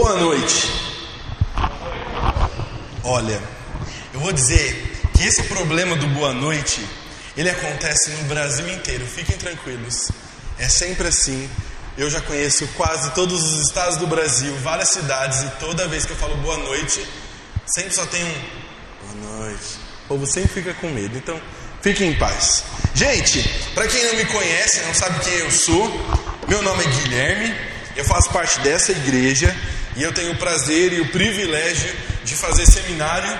[0.00, 0.66] Boa noite.
[3.04, 3.38] Olha,
[4.14, 6.82] eu vou dizer que esse problema do boa noite,
[7.36, 9.04] ele acontece no Brasil inteiro.
[9.06, 10.10] Fiquem tranquilos.
[10.58, 11.46] É sempre assim.
[11.98, 16.12] Eu já conheço quase todos os estados do Brasil, várias cidades, e toda vez que
[16.12, 17.06] eu falo boa noite,
[17.66, 18.34] sempre só tem um
[19.02, 19.78] boa noite.
[20.04, 21.18] O povo sempre fica com medo.
[21.18, 21.38] Então,
[21.82, 22.64] fiquem em paz.
[22.94, 25.92] Gente, para quem não me conhece, não sabe quem eu sou,
[26.48, 27.54] meu nome é Guilherme,
[27.96, 29.54] eu faço parte dessa igreja
[29.96, 31.94] e eu tenho o prazer e o privilégio
[32.24, 33.38] de fazer seminário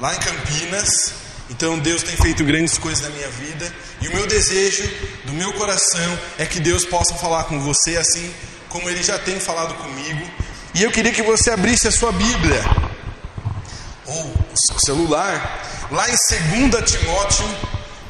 [0.00, 1.12] lá em Campinas.
[1.50, 4.82] Então Deus tem feito grandes coisas na minha vida e o meu desejo
[5.24, 8.32] do meu coração é que Deus possa falar com você assim
[8.68, 10.30] como Ele já tem falado comigo.
[10.74, 12.62] E eu queria que você abrisse a sua Bíblia
[14.06, 17.44] ou o seu celular lá em 2 Timóteo,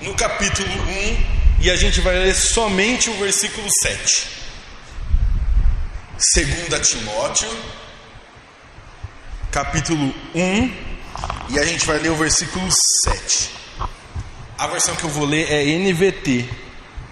[0.02, 4.38] no capítulo 1, e a gente vai ler somente o versículo 7.
[6.18, 7.48] 2 Timóteo,
[9.52, 10.72] capítulo 1,
[11.48, 12.69] e a gente vai ler o versículo
[13.05, 13.50] 7.
[14.58, 16.50] A versão que eu vou ler é NVT,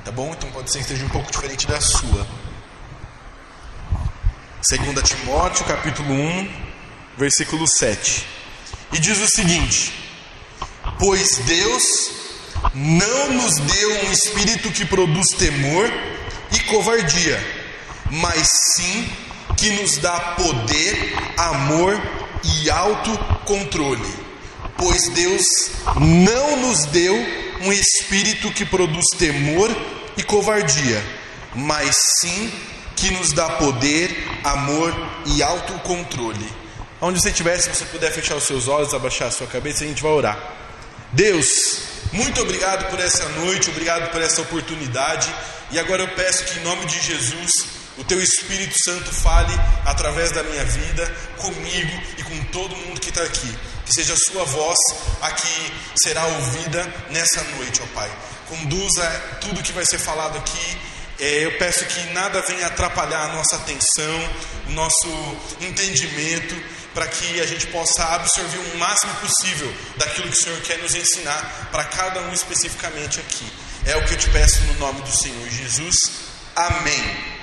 [0.04, 0.32] tá bom?
[0.32, 2.26] Então pode ser que esteja um pouco diferente da sua.
[4.68, 6.50] 2 Timóteo, capítulo 1,
[7.16, 8.26] versículo 7.
[8.92, 9.92] E diz o seguinte:
[10.98, 12.10] Pois Deus
[12.74, 15.88] não nos deu um espírito que produz temor
[16.50, 17.55] e covardia
[18.10, 19.08] mas sim
[19.56, 22.00] que nos dá poder, amor
[22.44, 24.26] e autocontrole.
[24.76, 25.44] Pois Deus
[25.96, 27.14] não nos deu
[27.62, 29.74] um espírito que produz temor
[30.16, 31.02] e covardia,
[31.54, 32.52] mas sim
[32.94, 34.10] que nos dá poder,
[34.44, 34.94] amor
[35.26, 36.48] e autocontrole.
[37.00, 39.86] Onde você estiver, se você puder fechar os seus olhos, abaixar a sua cabeça, a
[39.86, 40.38] gente vai orar.
[41.12, 41.80] Deus,
[42.12, 45.32] muito obrigado por essa noite, obrigado por essa oportunidade.
[45.70, 47.50] E agora eu peço que, em nome de Jesus,
[47.98, 49.52] o teu Espírito Santo fale
[49.84, 51.06] através da minha vida,
[51.38, 53.58] comigo e com todo mundo que está aqui.
[53.84, 54.76] Que seja a sua voz
[55.22, 58.10] a que será ouvida nessa noite, ó Pai.
[58.48, 59.08] Conduza
[59.40, 60.78] tudo que vai ser falado aqui.
[61.18, 64.30] É, eu peço que nada venha atrapalhar a nossa atenção,
[64.68, 65.08] o nosso
[65.60, 66.54] entendimento,
[66.92, 70.94] para que a gente possa absorver o máximo possível daquilo que o Senhor quer nos
[70.94, 73.46] ensinar para cada um especificamente aqui.
[73.86, 75.94] É o que eu te peço no nome do Senhor Jesus.
[76.54, 77.35] Amém.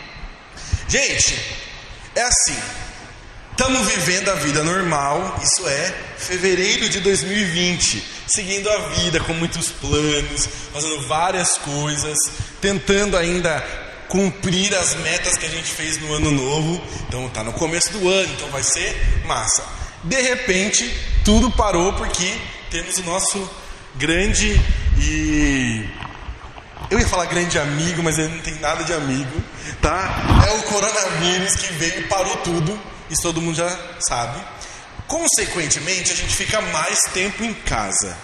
[0.88, 1.40] Gente,
[2.16, 2.58] é assim.
[3.52, 9.70] Estamos vivendo a vida normal, isso é fevereiro de 2020, seguindo a vida com muitos
[9.70, 12.18] planos, fazendo várias coisas,
[12.60, 13.64] tentando ainda
[14.08, 16.82] cumprir as metas que a gente fez no ano novo.
[17.08, 18.96] Então tá no começo do ano, então vai ser
[19.26, 19.64] massa.
[20.04, 20.92] De repente,
[21.24, 22.34] tudo parou porque
[22.72, 23.50] temos o nosso
[23.96, 24.60] grande
[25.00, 25.88] e
[26.90, 29.44] eu ia falar grande amigo, mas ele não tem nada de amigo,
[29.82, 30.44] tá?
[30.48, 32.80] É o coronavírus que veio e parou tudo,
[33.10, 34.42] isso todo mundo já sabe.
[35.08, 38.18] Consequentemente, a gente fica mais tempo em casa.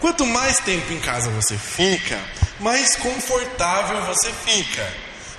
[0.00, 2.18] Quanto mais tempo em casa você fica,
[2.58, 4.90] mais confortável você fica.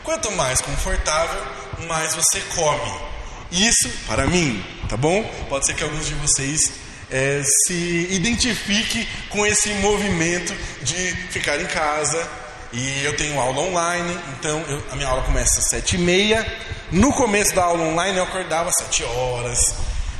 [0.03, 1.41] Quanto mais confortável,
[1.87, 3.11] mais você come.
[3.51, 5.23] Isso, para mim, tá bom?
[5.49, 6.71] Pode ser que alguns de vocês
[7.09, 12.29] é, se identifique com esse movimento de ficar em casa,
[12.73, 16.45] e eu tenho aula online, então eu, a minha aula começa às sete e meia.
[16.91, 19.59] No começo da aula online eu acordava às sete horas,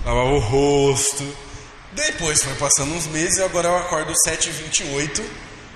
[0.06, 1.38] lavava o rosto.
[1.94, 5.24] Depois foi passando uns meses e agora eu acordo às sete e vinte e oito,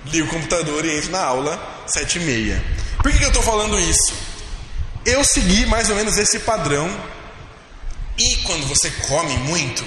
[0.05, 2.63] ligo o computador e entro na aula sete e meia.
[3.01, 4.13] Por que, que eu estou falando isso?
[5.05, 6.89] Eu segui mais ou menos esse padrão.
[8.17, 9.85] E quando você come muito,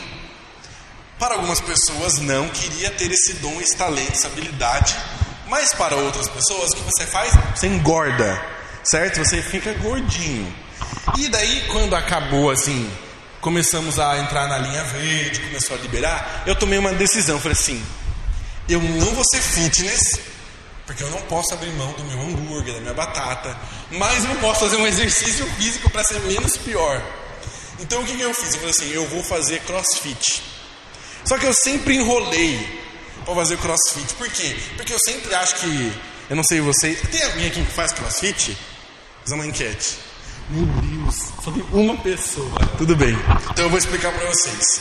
[1.19, 4.95] para algumas pessoas não queria ter esse dom, esse talento, essa habilidade
[5.49, 7.33] mas para outras pessoas, o que você faz?
[7.55, 8.41] Você engorda,
[8.85, 9.19] certo?
[9.19, 10.55] Você fica gordinho.
[11.19, 12.91] E daí, quando acabou assim,
[13.41, 17.39] começamos a entrar na linha verde, começou a liberar, eu tomei uma decisão.
[17.41, 17.83] Falei assim:
[18.69, 20.21] eu não vou ser fitness,
[20.87, 23.57] porque eu não posso abrir mão do meu hambúrguer, da minha batata,
[23.91, 27.03] mas eu posso fazer um exercício físico para ser menos pior.
[27.81, 28.53] Então o que, que eu fiz?
[28.53, 30.43] Eu falei assim: eu vou fazer crossfit.
[31.25, 32.78] Só que eu sempre enrolei
[33.29, 34.15] para fazer crossfit.
[34.15, 34.57] Por quê?
[34.77, 35.93] Porque eu sempre acho que,
[36.31, 38.57] eu não sei vocês, tem alguém aqui que faz crossfit?
[39.23, 39.99] Fazer uma enquete.
[40.49, 41.15] Meu Deus,
[41.45, 42.59] só tem uma pessoa.
[42.79, 43.15] Tudo bem,
[43.51, 44.81] então eu vou explicar para vocês.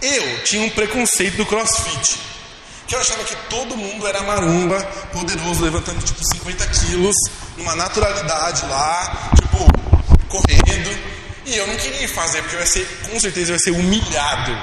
[0.00, 2.18] Eu tinha um preconceito do crossfit.
[2.86, 4.82] Que eu achava que todo mundo era marumba,
[5.12, 7.14] poderoso, levantando tipo 50 quilos,
[7.58, 10.98] numa naturalidade lá, tipo, correndo.
[11.44, 14.56] E eu não queria fazer, porque eu ia ser, com certeza eu ia ser humilhado,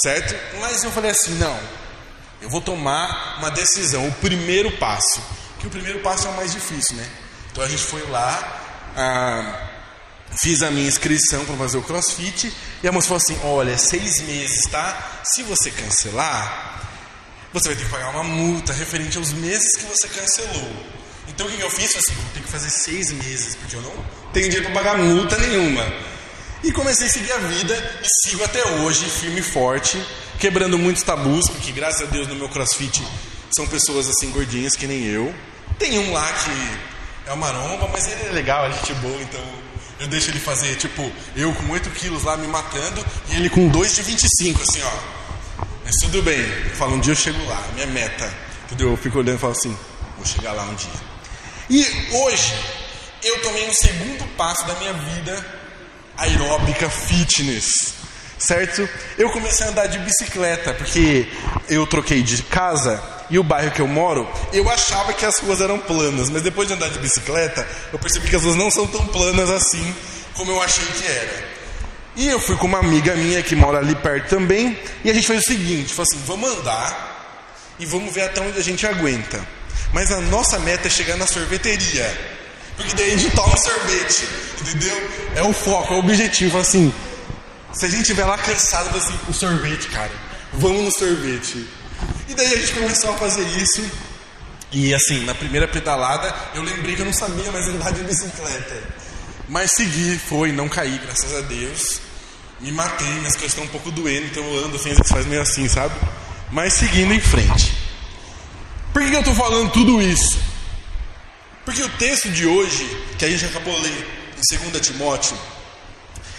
[0.00, 0.36] certo?
[0.60, 1.58] Mas eu falei assim, não,
[2.40, 5.20] eu vou tomar uma decisão, o primeiro passo.
[5.58, 7.08] Que o primeiro passo é o mais difícil, né?
[7.50, 9.68] Então a gente foi lá, ah,
[10.42, 12.52] fiz a minha inscrição para fazer o crossfit
[12.82, 15.22] e a moça falou assim: Olha, seis meses, tá?
[15.24, 16.82] Se você cancelar,
[17.52, 20.86] você vai ter que pagar uma multa referente aos meses que você cancelou.
[21.28, 21.92] Então o que eu fiz?
[21.94, 23.92] Eu assim, ter que fazer seis meses, porque eu não
[24.32, 25.84] tenho dinheiro para pagar multa nenhuma.
[26.62, 30.02] E comecei a seguir a vida e sigo até hoje, firme e forte,
[30.38, 33.02] quebrando muitos tabus, porque graças a Deus no meu crossfit
[33.50, 35.34] são pessoas assim gordinhas que nem eu.
[35.78, 39.40] Tem um lá que é uma maromba, mas ele é legal, é gente boa, então
[39.98, 43.68] eu deixo ele fazer, tipo, eu com 8 quilos lá me matando e ele com
[43.68, 45.16] 2 de 25, assim, ó.
[45.84, 48.32] Mas tudo bem, eu falo, um dia eu chego lá, minha meta.
[48.64, 48.90] Entendeu?
[48.90, 49.76] Eu fico olhando e falo assim,
[50.16, 50.90] vou chegar lá um dia.
[51.70, 52.54] E hoje
[53.22, 55.46] eu tomei um segundo passo da minha vida
[56.16, 57.94] aeróbica fitness,
[58.38, 58.88] certo?
[59.16, 61.28] Eu comecei a andar de bicicleta porque
[61.68, 65.60] eu troquei de casa e o bairro que eu moro, eu achava que as ruas
[65.60, 68.86] eram planas, mas depois de andar de bicicleta, eu percebi que as ruas não são
[68.86, 69.94] tão planas assim
[70.34, 71.56] como eu achei que era.
[72.14, 75.26] E eu fui com uma amiga minha que mora ali perto também, e a gente
[75.26, 79.40] fez o seguinte, falou assim, vamos andar e vamos ver até onde a gente aguenta.
[79.92, 82.36] Mas a nossa meta é chegar na sorveteria.
[82.76, 84.28] Porque daí a gente toma sorvete,
[84.60, 85.10] entendeu?
[85.34, 86.58] É o foco, é o objetivo.
[86.58, 86.92] Assim,
[87.76, 90.10] se a gente estiver lá cansado, assim, o sorvete, cara,
[90.54, 91.68] vamos no sorvete.
[92.26, 93.84] E daí a gente começou a fazer isso.
[94.72, 98.82] E assim, na primeira pedalada, eu lembrei que eu não sabia mais andar de bicicleta.
[99.46, 102.00] Mas segui, foi, não caí, graças a Deus.
[102.60, 105.26] Me matei, minhas coisas estão um pouco doendo, então eu ando assim, às vezes faz
[105.26, 105.94] meio assim, sabe?
[106.50, 107.76] Mas seguindo em frente.
[108.90, 110.38] Por que, eu estou falando tudo isso?
[111.62, 112.86] Porque o texto de hoje,
[113.18, 114.08] que a gente acabou ler
[114.38, 115.36] em 2 Timóteo,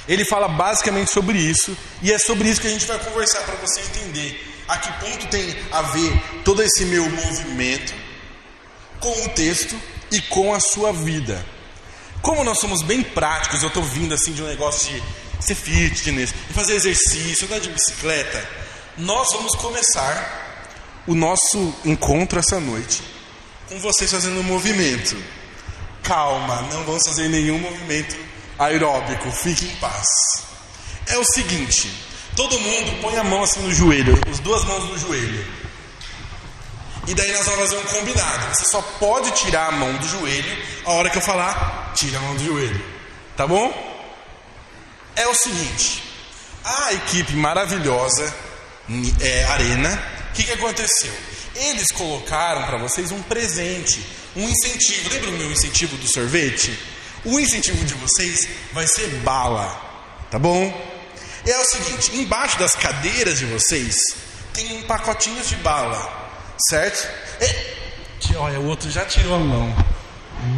[0.08, 3.56] ele fala basicamente sobre isso, e é sobre isso que a gente vai conversar para
[3.56, 7.94] você entender a que ponto tem a ver todo esse meu movimento
[9.00, 9.76] com o texto
[10.12, 11.46] e com a sua vida.
[12.22, 15.04] Como nós somos bem práticos, eu estou vindo assim de um negócio de
[15.46, 18.44] ser fitness, de fazer exercício, andar de bicicleta,
[18.98, 20.66] nós vamos começar
[21.06, 23.02] o nosso encontro essa noite
[23.70, 25.16] com vocês fazendo um movimento.
[26.02, 28.16] Calma, não vamos fazer nenhum movimento
[28.58, 30.08] aeróbico, fique em paz.
[31.08, 31.92] É o seguinte:
[32.36, 35.46] todo mundo põe a mão assim no joelho, as duas mãos no joelho.
[37.08, 38.56] E daí nós vamos fazer um combinado.
[38.56, 42.22] Você só pode tirar a mão do joelho a hora que eu falar, tira a
[42.22, 42.84] mão do joelho.
[43.36, 43.72] Tá bom?
[45.16, 46.04] É o seguinte:
[46.64, 48.34] a equipe maravilhosa
[49.22, 51.12] é, Arena que, que aconteceu?
[51.56, 54.06] Eles colocaram para vocês um presente,
[54.36, 55.10] um incentivo.
[55.10, 56.78] Lembra o meu incentivo do sorvete?
[57.26, 59.70] O incentivo de vocês vai ser bala,
[60.30, 60.74] tá bom?
[61.46, 63.96] É o seguinte: embaixo das cadeiras de vocês
[64.54, 67.08] tem um pacotinho de bala, certo?
[67.42, 67.78] É...
[68.36, 69.74] Olha, o outro já tirou a mão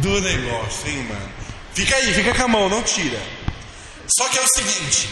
[0.02, 1.32] do negócio, hein, mano?
[1.74, 3.20] Fica aí, fica com a mão, não tira.
[4.18, 5.08] Só que é o seguinte: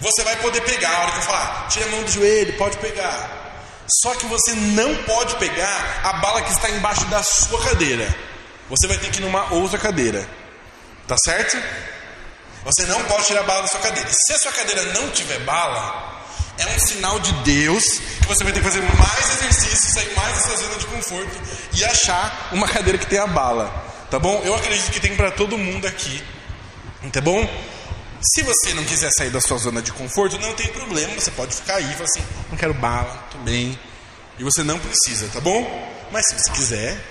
[0.00, 2.76] você vai poder pegar, a hora que eu falar, tira a mão do joelho, pode
[2.78, 3.44] pegar.
[4.02, 8.14] Só que você não pode pegar a bala que está embaixo da sua cadeira.
[8.68, 10.26] Você vai ter que ir numa outra cadeira.
[11.06, 11.56] Tá certo?
[12.64, 14.08] Você não pode tirar bala da sua cadeira.
[14.10, 16.24] Se a sua cadeira não tiver bala,
[16.56, 17.84] é um sinal de Deus
[18.20, 21.40] que você vai ter que fazer mais exercícios, sair mais dessa zona de conforto
[21.74, 23.68] e achar uma cadeira que tenha bala.
[24.10, 24.40] Tá bom?
[24.44, 26.22] Eu acredito que tem para todo mundo aqui.
[27.12, 27.46] Tá bom?
[28.22, 31.54] Se você não quiser sair da sua zona de conforto, não tem problema, você pode
[31.54, 33.78] ficar aí e falar assim: não quero bala, tudo bem.
[34.38, 35.92] E você não precisa, tá bom?
[36.10, 37.04] Mas se você quiser,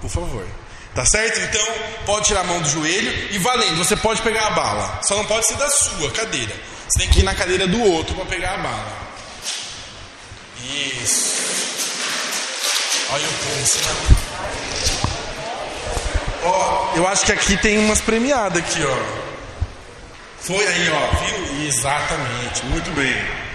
[0.00, 0.44] por favor.
[0.98, 1.38] Tá certo?
[1.38, 1.64] Então,
[2.04, 5.00] pode tirar a mão do joelho e valendo, você pode pegar a bala.
[5.06, 6.52] Só não pode ser da sua cadeira.
[6.88, 8.98] Você tem que ir na cadeira do outro para pegar a bala.
[11.00, 11.36] Isso.
[13.12, 13.78] Olha o pulso.
[13.78, 14.16] Né?
[16.42, 18.98] Ó, eu acho que aqui tem umas premiadas aqui, ó.
[20.40, 21.64] Foi aí, ó, viu?
[21.68, 23.47] Exatamente, muito bem.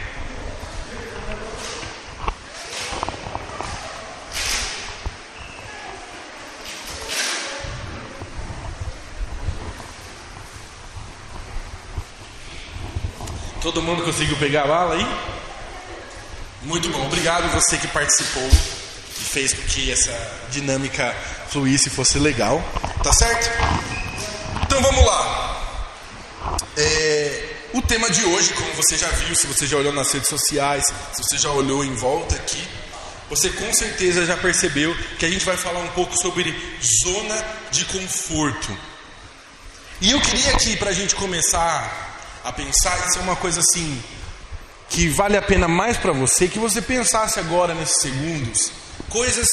[13.64, 15.08] Todo mundo conseguiu pegar a bala aí?
[16.64, 20.12] Muito bom, obrigado você que participou e fez com que essa
[20.52, 21.16] dinâmica
[21.48, 22.62] fluísse e fosse legal,
[23.02, 23.50] tá certo?
[24.64, 25.80] Então vamos lá.
[26.76, 30.28] É, o tema de hoje, como você já viu, se você já olhou nas redes
[30.28, 32.68] sociais, se você já olhou em volta aqui,
[33.30, 36.54] você com certeza já percebeu que a gente vai falar um pouco sobre
[37.02, 38.78] zona de conforto.
[40.02, 42.13] E eu queria aqui, para a gente começar
[42.44, 44.02] a pensar, isso é uma coisa assim,
[44.90, 48.72] que vale a pena mais para você, que você pensasse agora nesses segundos,
[49.10, 49.48] coisas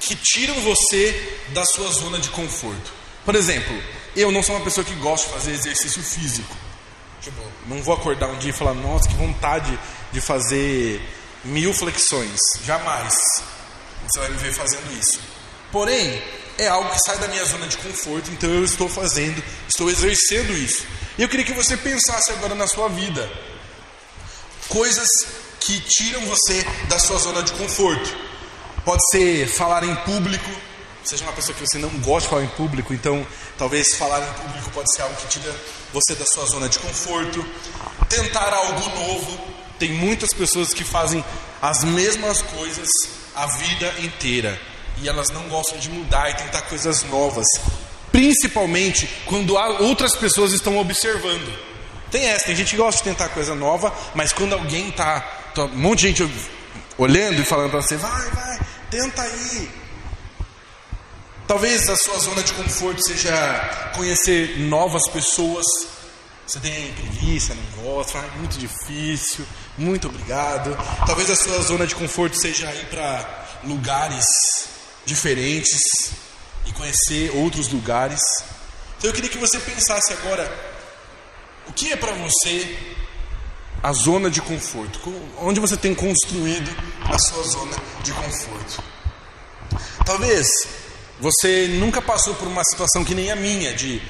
[0.00, 2.92] que tiram você da sua zona de conforto.
[3.24, 3.74] Por exemplo,
[4.14, 6.54] eu não sou uma pessoa que gosta de fazer exercício físico.
[7.22, 9.78] Tipo, não vou acordar um dia e falar, nossa, que vontade
[10.12, 11.00] de fazer
[11.42, 12.38] mil flexões.
[12.64, 13.14] Jamais.
[14.06, 15.18] Você vai me ver fazendo isso.
[15.72, 16.22] Porém,
[16.58, 20.52] é algo que sai da minha zona de conforto, então eu estou fazendo, estou exercendo
[20.52, 20.84] isso.
[21.16, 23.30] E eu queria que você pensasse agora na sua vida.
[24.68, 25.08] Coisas
[25.60, 28.16] que tiram você da sua zona de conforto.
[28.84, 30.50] Pode ser falar em público,
[31.04, 34.32] seja uma pessoa que você não gosta de falar em público, então talvez falar em
[34.42, 35.54] público pode ser algo que tira
[35.92, 37.44] você da sua zona de conforto.
[38.08, 39.54] Tentar algo novo.
[39.78, 41.24] Tem muitas pessoas que fazem
[41.62, 42.88] as mesmas coisas
[43.34, 44.60] a vida inteira
[45.02, 47.46] e elas não gostam de mudar e tentar coisas novas,
[48.14, 51.52] principalmente quando outras pessoas estão observando.
[52.12, 55.20] Tem essa, tem gente que gosta de tentar coisa nova, mas quando alguém está,
[55.52, 56.32] tá, um monte de gente
[56.96, 59.68] olhando e falando para você, vai, vai, tenta aí.
[61.48, 65.66] Talvez a sua zona de conforto seja conhecer novas pessoas.
[66.46, 69.44] Você tem preguiça, não gosta, é muito difícil,
[69.76, 70.76] muito obrigado.
[71.04, 74.24] Talvez a sua zona de conforto seja ir para lugares
[75.04, 75.82] diferentes
[76.66, 78.20] e conhecer outros lugares.
[78.98, 80.50] Então eu queria que você pensasse agora:
[81.66, 82.78] o que é para você
[83.82, 85.00] a zona de conforto?
[85.38, 86.70] Onde você tem construído
[87.04, 88.82] a sua zona de conforto?
[90.04, 90.46] Talvez
[91.20, 94.00] você nunca passou por uma situação que nem a minha, de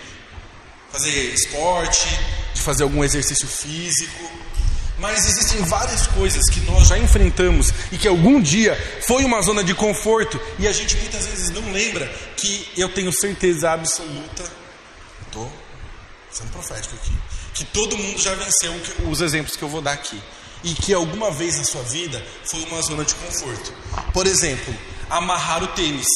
[0.91, 2.09] fazer esporte,
[2.55, 4.31] de fazer algum exercício físico.
[4.99, 9.65] Mas existem várias coisas que nós já enfrentamos e que algum dia foi uma zona
[9.65, 14.45] de conforto e a gente muitas vezes não lembra que eu tenho certeza absoluta,
[15.27, 15.51] estou
[16.31, 17.13] sendo profético aqui,
[17.55, 18.73] que todo mundo já venceu
[19.09, 20.21] os exemplos que eu vou dar aqui
[20.63, 23.73] e que alguma vez na sua vida foi uma zona de conforto.
[24.13, 24.75] Por exemplo,
[25.11, 26.07] amarrar o tênis.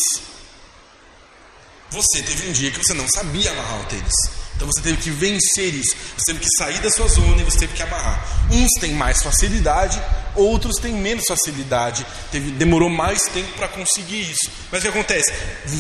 [1.91, 4.13] Você teve um dia que você não sabia amarrar o tênis.
[4.55, 5.95] Então você teve que vencer isso.
[6.17, 8.49] Você teve que sair da sua zona e você teve que amarrar.
[8.51, 10.03] Uns têm mais facilidade,
[10.35, 12.05] outros têm menos facilidade.
[12.31, 14.51] Teve, demorou mais tempo para conseguir isso.
[14.71, 15.33] Mas o que acontece?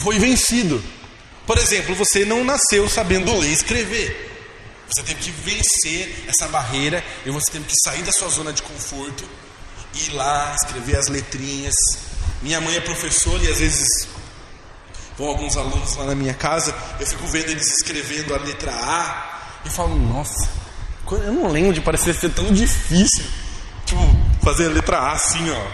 [0.02, 0.82] Foi vencido.
[1.46, 4.28] Por exemplo, você não nasceu sabendo ler e escrever.
[4.88, 8.62] Você teve que vencer essa barreira e você teve que sair da sua zona de
[8.62, 9.28] conforto,
[9.94, 11.74] ir lá, escrever as letrinhas.
[12.40, 14.08] Minha mãe é professora e às vezes
[15.18, 19.40] vão alguns alunos lá na minha casa, eu fico vendo eles escrevendo a letra A
[19.64, 20.48] e falo, nossa,
[21.10, 23.24] eu não lembro de parecer ser tão difícil.
[23.84, 24.00] Tipo,
[24.42, 25.66] fazer a letra A assim, ó.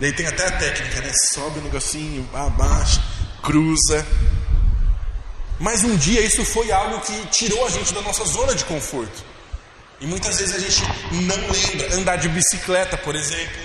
[0.00, 1.12] Daí tem até a técnica, né?
[1.32, 3.02] Sobe o negocinho, abaixa,
[3.42, 4.06] cruza.
[5.60, 9.24] Mas um dia isso foi algo que tirou a gente da nossa zona de conforto.
[10.00, 11.94] E muitas vezes a gente não lembra.
[11.96, 13.60] Andar de bicicleta, por exemplo.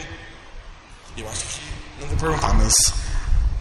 [1.16, 1.62] Eu acho que.
[2.02, 2.76] Não vou perguntar, mas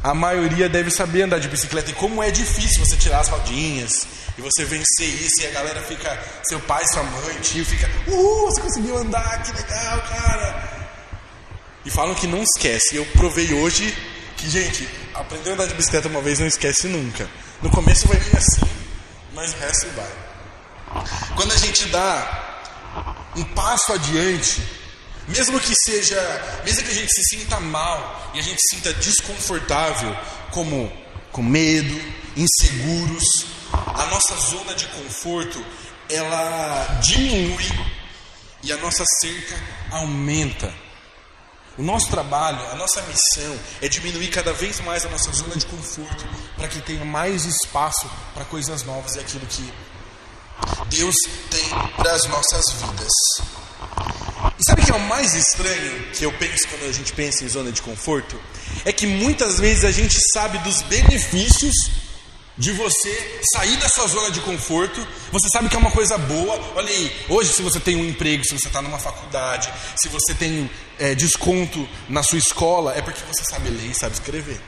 [0.07, 4.07] a maioria deve saber andar de bicicleta e como é difícil você tirar as rodinhas
[4.39, 6.17] e você vencer isso e a galera fica,
[6.49, 10.93] seu pai, sua mãe, tio fica, uhul, você conseguiu andar, que legal, cara.
[11.85, 12.95] E falam que não esquece.
[12.95, 13.93] Eu provei hoje
[14.37, 17.29] que, gente, aprender a andar de bicicleta uma vez não esquece nunca.
[17.61, 18.71] No começo vai vir assim,
[19.35, 21.05] mas o resto vai.
[21.35, 24.63] Quando a gente dá um passo adiante,
[25.29, 26.17] mesmo que seja,
[26.65, 30.17] mesmo que a gente se sinta mal e a gente se sinta desconfortável,
[30.51, 30.91] como
[31.33, 32.01] com medo,
[32.37, 33.25] inseguros,
[33.73, 35.65] a nossa zona de conforto
[36.09, 37.65] ela diminui
[38.63, 40.73] e a nossa cerca aumenta.
[41.77, 45.67] O nosso trabalho, a nossa missão é diminuir cada vez mais a nossa zona de
[45.67, 46.25] conforto
[46.57, 49.71] para que tenha mais espaço para coisas novas e aquilo que
[50.89, 51.15] Deus
[51.51, 53.66] tem para as nossas vidas.
[54.59, 57.45] E sabe o que é o mais estranho que eu penso quando a gente pensa
[57.45, 58.41] em zona de conforto?
[58.85, 61.75] É que muitas vezes a gente sabe dos benefícios
[62.59, 66.59] de você sair da sua zona de conforto, você sabe que é uma coisa boa.
[66.75, 70.35] Olha aí, hoje, se você tem um emprego, se você está numa faculdade, se você
[70.35, 74.59] tem é, desconto na sua escola, é porque você sabe ler e sabe escrever.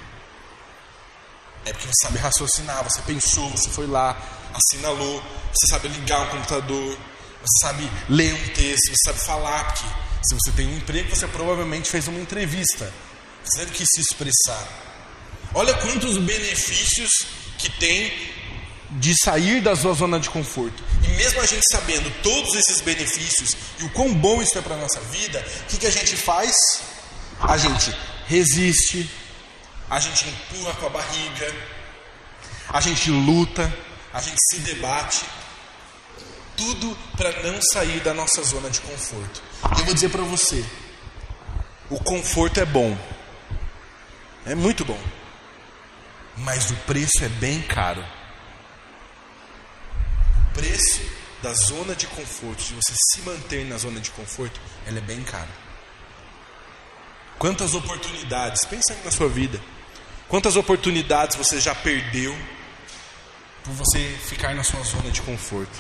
[1.65, 4.17] É porque você sabe raciocinar, você pensou, você foi lá,
[4.55, 6.99] assinalou, você sabe ligar um computador,
[7.41, 9.85] você sabe ler um texto, você sabe falar, porque
[10.23, 12.93] se você tem um emprego, você provavelmente fez uma entrevista.
[13.45, 14.67] Você teve que se expressar.
[15.55, 17.11] Olha quantos benefícios
[17.57, 18.13] que tem
[18.91, 20.83] de sair da sua zona de conforto.
[21.05, 24.75] E mesmo a gente sabendo todos esses benefícios e o quão bom isso é para
[24.75, 26.55] a nossa vida, o que, que a gente faz?
[27.41, 27.95] A gente
[28.27, 29.09] resiste,
[29.89, 31.55] a gente empurra com a barriga,
[32.69, 33.73] a gente luta,
[34.13, 35.25] a gente se debate,
[36.59, 39.43] tudo para não sair da nossa zona de conforto.
[39.79, 40.63] Eu vou dizer para você:
[41.89, 42.99] o conforto é bom,
[44.45, 45.01] é muito bom,
[46.37, 48.05] mas o preço é bem caro.
[51.43, 55.23] da zona de conforto, de você se manter na zona de conforto, ela é bem
[55.23, 55.49] cara.
[57.39, 59.61] Quantas oportunidades, pensa aí na sua vida,
[60.29, 62.37] quantas oportunidades você já perdeu
[63.63, 65.79] por você ficar na sua zona de conforto?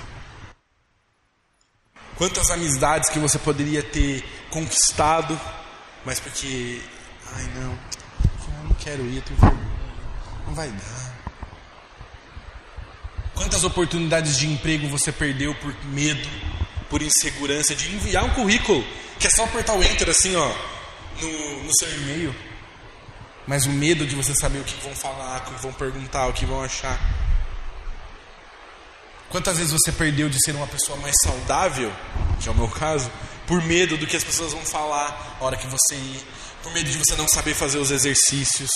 [2.19, 5.41] Quantas amizades que você poderia ter conquistado,
[6.05, 6.83] mas porque,
[7.33, 9.71] ai não, eu não quero ir, eu tenho vergonha,
[10.45, 11.19] não vai dar.
[13.37, 16.29] Quantas oportunidades de emprego você perdeu por medo,
[16.91, 18.85] por insegurança de enviar um currículo,
[19.21, 20.53] que é só apertar o enter assim, ó,
[21.23, 22.35] no, no seu e-mail,
[23.47, 26.33] mas o medo de você saber o que vão falar, o que vão perguntar, o
[26.33, 26.99] que vão achar.
[29.31, 31.93] Quantas vezes você perdeu de ser uma pessoa mais saudável,
[32.41, 33.11] que é o meu caso,
[33.47, 36.27] por medo do que as pessoas vão falar a hora que você ir,
[36.63, 38.71] por medo de você não saber fazer os exercícios.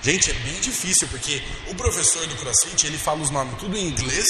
[0.00, 3.88] Gente, é bem difícil, porque o professor do CrossFit, ele fala os nomes tudo em
[3.88, 4.26] inglês,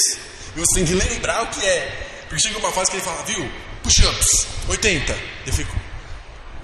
[0.55, 2.25] e você tem que lembrar o que é.
[2.27, 3.51] Porque chega uma fase que ele fala, viu,
[3.83, 5.17] push-ups, 80.
[5.45, 5.75] Eu fico,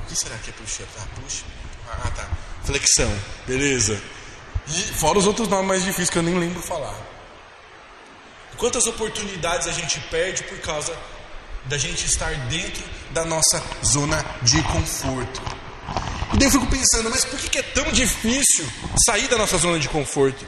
[0.03, 0.95] o que será que é push-ups?
[0.99, 1.43] Ah, push,
[1.89, 2.27] ah tá,
[2.63, 4.01] flexão, beleza.
[4.67, 6.95] E fora os outros nomes mais difíceis que eu nem lembro falar.
[8.57, 10.95] Quantas oportunidades a gente perde por causa
[11.65, 15.41] da gente estar dentro da nossa zona de conforto?
[16.33, 18.65] E daí eu fico pensando, mas por que é tão difícil
[19.05, 20.45] sair da nossa zona de conforto?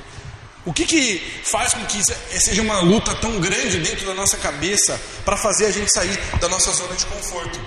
[0.66, 2.02] O que, que faz com que
[2.40, 6.50] seja uma luta tão grande dentro da nossa cabeça para fazer a gente sair da
[6.50, 7.60] nossa zona de conforto?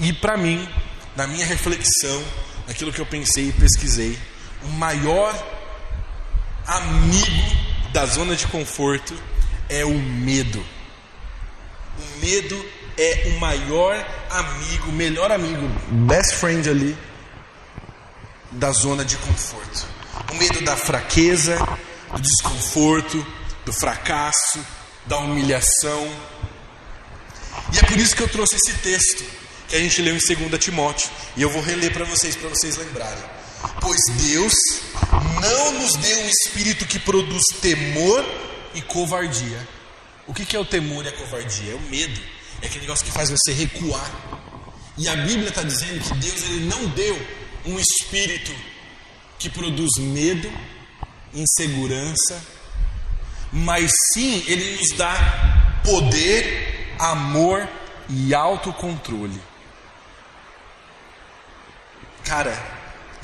[0.00, 0.66] E para mim,
[1.14, 2.24] na minha reflexão,
[2.66, 4.18] naquilo que eu pensei e pesquisei,
[4.62, 5.34] o maior
[6.66, 7.65] amigo
[7.96, 9.18] da zona de conforto
[9.70, 10.62] é o medo.
[11.98, 12.62] O medo
[12.98, 13.96] é o maior
[14.28, 15.66] amigo, melhor amigo,
[16.06, 16.94] best friend ali
[18.50, 19.86] da zona de conforto.
[20.30, 21.56] O medo da fraqueza,
[22.12, 23.26] do desconforto,
[23.64, 24.60] do fracasso,
[25.06, 26.06] da humilhação.
[27.72, 29.24] E é por isso que eu trouxe esse texto
[29.68, 32.76] que a gente leu em 2 Timóteo, e eu vou reler para vocês para vocês
[32.76, 33.35] lembrarem.
[33.80, 34.54] Pois Deus
[35.40, 38.24] não nos deu um espírito que produz temor
[38.74, 39.66] e covardia.
[40.26, 41.72] O que, é o temor e a covardia?
[41.72, 42.20] É o medo.
[42.60, 44.10] É aquele negócio que faz você recuar.
[44.98, 47.16] E a Bíblia está dizendo que Deus ele não deu
[47.66, 48.52] um espírito
[49.38, 50.50] que produz medo,
[51.34, 52.42] insegurança,
[53.52, 57.68] mas sim ele nos dá poder, amor
[58.08, 59.40] e autocontrole.
[62.24, 62.75] Cara,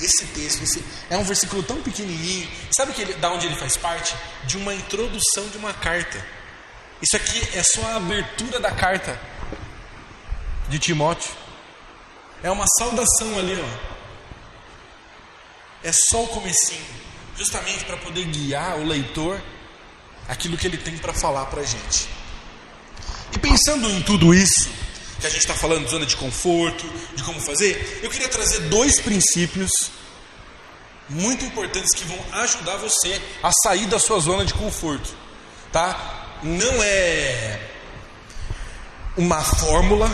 [0.03, 2.47] esse texto esse, é um versículo tão pequenininho.
[2.75, 4.15] Sabe que ele, da onde ele faz parte?
[4.45, 6.23] De uma introdução de uma carta.
[7.01, 9.19] Isso aqui é só a abertura da carta
[10.69, 11.31] de Timóteo.
[12.41, 13.93] É uma saudação ali, ó.
[15.83, 16.85] É só o comecinho,
[17.37, 19.41] justamente para poder guiar o leitor
[20.27, 22.07] aquilo que ele tem para falar para a gente.
[23.33, 24.69] E pensando em tudo isso,
[25.23, 28.59] que a gente está falando de zona de conforto, de como fazer, eu queria trazer
[28.63, 29.71] dois princípios
[31.07, 35.15] muito importantes que vão ajudar você a sair da sua zona de conforto,
[35.71, 36.39] tá?
[36.43, 37.69] Não é
[39.15, 40.09] uma fórmula,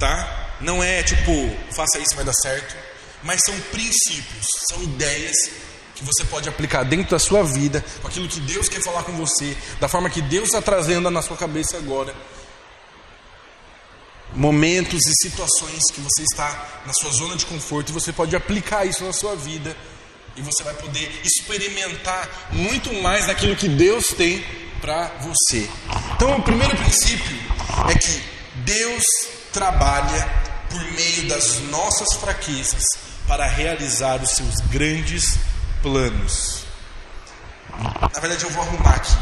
[0.00, 0.56] tá?
[0.60, 1.30] Não é tipo,
[1.76, 2.74] faça isso vai dar certo,
[3.22, 5.36] mas são princípios, são ideias
[5.94, 9.12] que você pode aplicar dentro da sua vida, com aquilo que Deus quer falar com
[9.12, 12.12] você, da forma que Deus está trazendo na sua cabeça agora
[14.34, 18.84] momentos e situações que você está na sua zona de conforto e você pode aplicar
[18.86, 19.76] isso na sua vida
[20.36, 24.44] e você vai poder experimentar muito mais daquilo que Deus tem
[24.80, 25.68] para você.
[26.16, 27.36] Então, o primeiro princípio
[27.90, 28.22] é que
[28.64, 29.04] Deus
[29.52, 30.28] trabalha
[30.70, 32.82] por meio das nossas fraquezas
[33.28, 35.38] para realizar os seus grandes
[35.82, 36.64] planos.
[38.12, 39.16] Na verdade, eu vou arrumar aqui.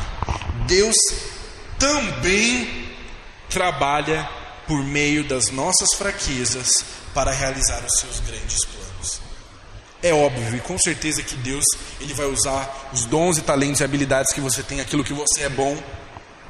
[0.66, 0.96] Deus
[1.78, 2.88] também
[3.48, 4.28] trabalha
[4.70, 6.68] por meio das nossas fraquezas
[7.12, 9.20] para realizar os seus grandes planos.
[10.00, 11.64] É óbvio e com certeza que Deus
[12.00, 15.42] ele vai usar os dons e talentos e habilidades que você tem, aquilo que você
[15.42, 15.76] é bom,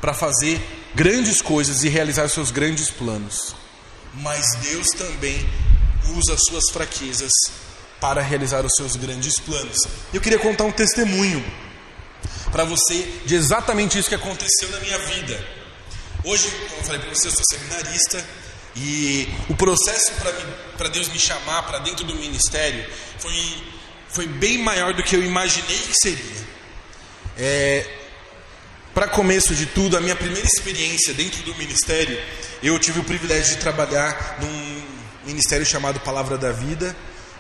[0.03, 0.61] para fazer
[0.95, 3.57] grandes coisas e realizar os seus grandes planos.
[4.13, 5.49] Mas Deus também
[6.15, 7.33] usa as suas fraquezas
[8.03, 9.79] para realizar os seus grandes planos.
[10.13, 11.43] Eu queria contar um testemunho
[12.53, 15.60] para você de exatamente isso que aconteceu na minha vida.
[16.23, 18.23] Hoje, como eu falei para você, eu sou seminarista
[18.77, 20.13] e o processo
[20.77, 22.85] para Deus me chamar para dentro do ministério
[23.19, 23.35] foi,
[24.09, 26.47] foi bem maior do que eu imaginei que seria.
[27.39, 27.87] É,
[28.93, 32.21] para começo de tudo, a minha primeira experiência dentro do ministério,
[32.63, 34.83] eu tive o privilégio de trabalhar num
[35.25, 36.95] ministério chamado Palavra da Vida,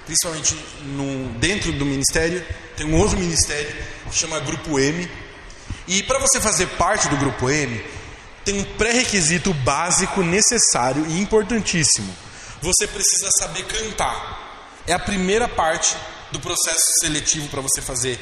[0.06, 2.42] principalmente no, dentro do ministério,
[2.78, 3.76] tem um outro ministério
[4.10, 5.06] que chama Grupo M.
[5.86, 7.84] E para você fazer parte do Grupo M,
[8.44, 12.14] tem um pré-requisito básico, necessário e importantíssimo.
[12.62, 14.82] Você precisa saber cantar.
[14.86, 15.96] É a primeira parte
[16.30, 18.18] do processo seletivo para você fazer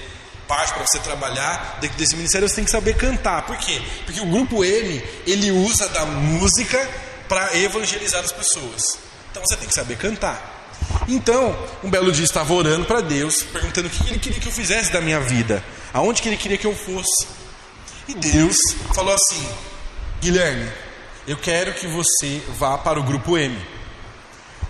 [0.47, 3.43] parte, para você trabalhar dentro desse ministério, você tem que saber cantar.
[3.43, 3.81] Por quê?
[4.07, 6.89] Porque o grupo M, ele usa da música
[7.29, 8.99] para evangelizar as pessoas.
[9.31, 10.57] Então você tem que saber cantar.
[11.07, 14.53] Então, um belo dia estava orando para Deus, perguntando o que ele queria que eu
[14.53, 17.27] fizesse da minha vida, aonde que ele queria que eu fosse.
[18.07, 18.57] E Deus
[18.95, 19.47] falou assim:
[20.21, 20.71] Guilherme,
[21.27, 23.57] eu quero que você vá para o grupo M.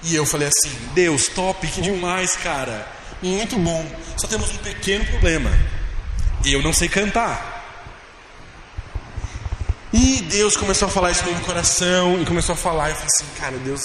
[0.03, 2.87] E eu falei assim: Deus, top, que demais, cara.
[3.23, 3.85] Muito bom.
[4.17, 5.51] Só temos um pequeno problema.
[6.45, 7.57] Eu não sei cantar.
[9.93, 12.91] E Deus começou a falar isso no meu coração e começou a falar.
[12.91, 13.83] Eu falei assim: Cara, Deus,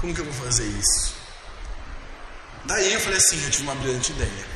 [0.00, 1.14] como que eu vou fazer isso?
[2.64, 4.46] Daí eu falei assim: Eu tive uma brilhante ideia.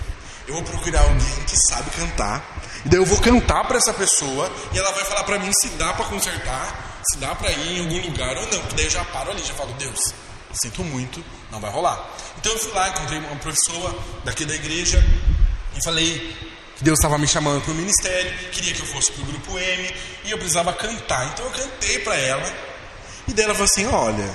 [0.46, 2.42] Eu vou procurar alguém que sabe cantar.
[2.86, 5.70] E daí eu vou cantar para essa pessoa e ela vai falar para mim se
[5.70, 8.60] dá para consertar, se dá para ir em algum lugar ou não.
[8.60, 10.14] Porque daí eu já paro ali, já falo: Deus,
[10.52, 12.08] sinto muito, não vai rolar.
[12.38, 13.92] Então eu fui lá, encontrei uma pessoa
[14.24, 15.04] daqui da igreja
[15.76, 16.36] e falei
[16.76, 19.58] que Deus estava me chamando para o ministério, queria que eu fosse para o grupo
[19.58, 21.26] M e eu precisava cantar.
[21.32, 22.54] Então eu cantei para ela
[23.26, 24.30] e dela falou assim: Olha,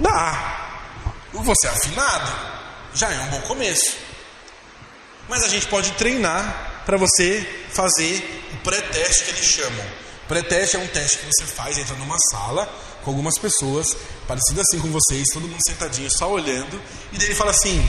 [0.00, 0.80] dá,
[1.32, 2.32] você é afinado,
[2.92, 3.98] já é um bom começo.
[5.28, 9.86] Mas a gente pode treinar para você fazer o pré-teste que eles chamam.
[10.28, 12.66] Pré-teste é um teste que você faz, entra numa sala
[13.02, 16.80] com algumas pessoas, parecidas assim com vocês, todo mundo sentadinho, só olhando,
[17.12, 17.84] e daí ele fala assim: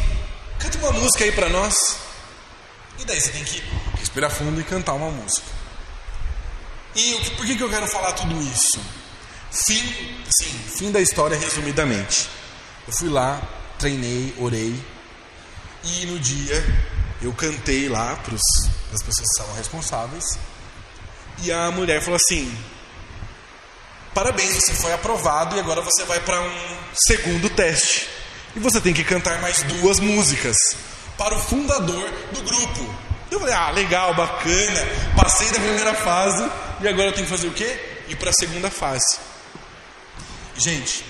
[0.60, 1.98] canta uma música aí para nós.
[3.00, 3.64] E daí você tem que
[3.98, 5.48] respirar fundo e cantar uma música.
[6.96, 8.80] E por que, que eu quero falar tudo isso?
[9.52, 9.82] Fim,
[10.40, 12.30] sim, fim da história resumidamente.
[12.88, 13.42] Eu fui lá,
[13.80, 14.76] treinei, orei,
[15.84, 16.64] e no dia
[17.24, 20.24] eu cantei lá para as pessoas que estavam responsáveis.
[21.42, 22.54] E a mulher falou assim:
[24.14, 28.10] Parabéns, você foi aprovado e agora você vai para um segundo teste.
[28.56, 30.56] E você tem que cantar mais duas músicas
[31.18, 32.96] para o fundador do grupo.
[33.32, 34.82] Eu falei: Ah, legal, bacana.
[35.16, 36.44] Passei da primeira fase
[36.82, 37.80] e agora eu tenho que fazer o quê?
[38.10, 39.18] Ir para a segunda fase.
[40.58, 41.06] Gente,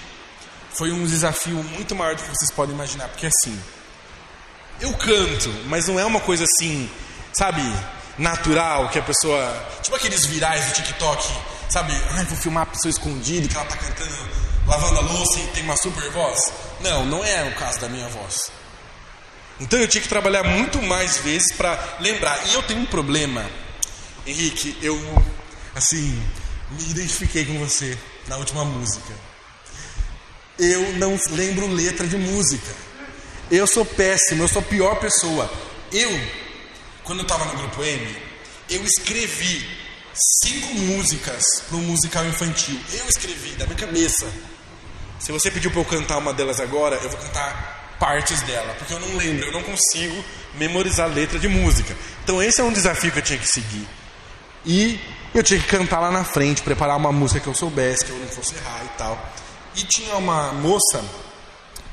[0.74, 3.60] foi um desafio muito maior do que vocês podem imaginar, porque assim,
[4.80, 6.90] eu canto, mas não é uma coisa assim,
[7.34, 7.62] sabe,
[8.18, 9.68] natural, que a pessoa.
[9.82, 11.24] Tipo aqueles virais do TikTok,
[11.70, 11.94] sabe?
[12.12, 14.16] Ai, vou filmar a pessoa escondida que ela tá cantando,
[14.68, 16.52] lavando a louça e tem uma super voz.
[16.82, 18.52] Não, não é o caso da minha voz.
[19.60, 22.40] Então eu tinha que trabalhar muito mais vezes para lembrar.
[22.50, 23.46] E eu tenho um problema,
[24.26, 25.00] Henrique, eu,
[25.76, 26.22] assim,
[26.72, 29.14] me identifiquei com você na última música.
[30.60, 32.72] Eu não lembro letra de música.
[33.56, 35.48] Eu sou péssimo, eu sou a pior pessoa.
[35.92, 36.10] Eu,
[37.04, 38.18] quando eu estava no grupo M,
[38.68, 39.64] eu escrevi
[40.44, 42.80] cinco músicas para um musical infantil.
[42.92, 44.26] Eu escrevi da minha cabeça.
[45.20, 48.92] Se você pediu para eu cantar uma delas agora, eu vou cantar partes dela, porque
[48.92, 51.96] eu não lembro, eu não consigo memorizar letra de música.
[52.24, 53.88] Então esse é um desafio que eu tinha que seguir.
[54.66, 55.00] E
[55.32, 58.18] eu tinha que cantar lá na frente, preparar uma música que eu soubesse, que eu
[58.18, 59.32] não fosse errar e tal.
[59.76, 61.06] E tinha uma moça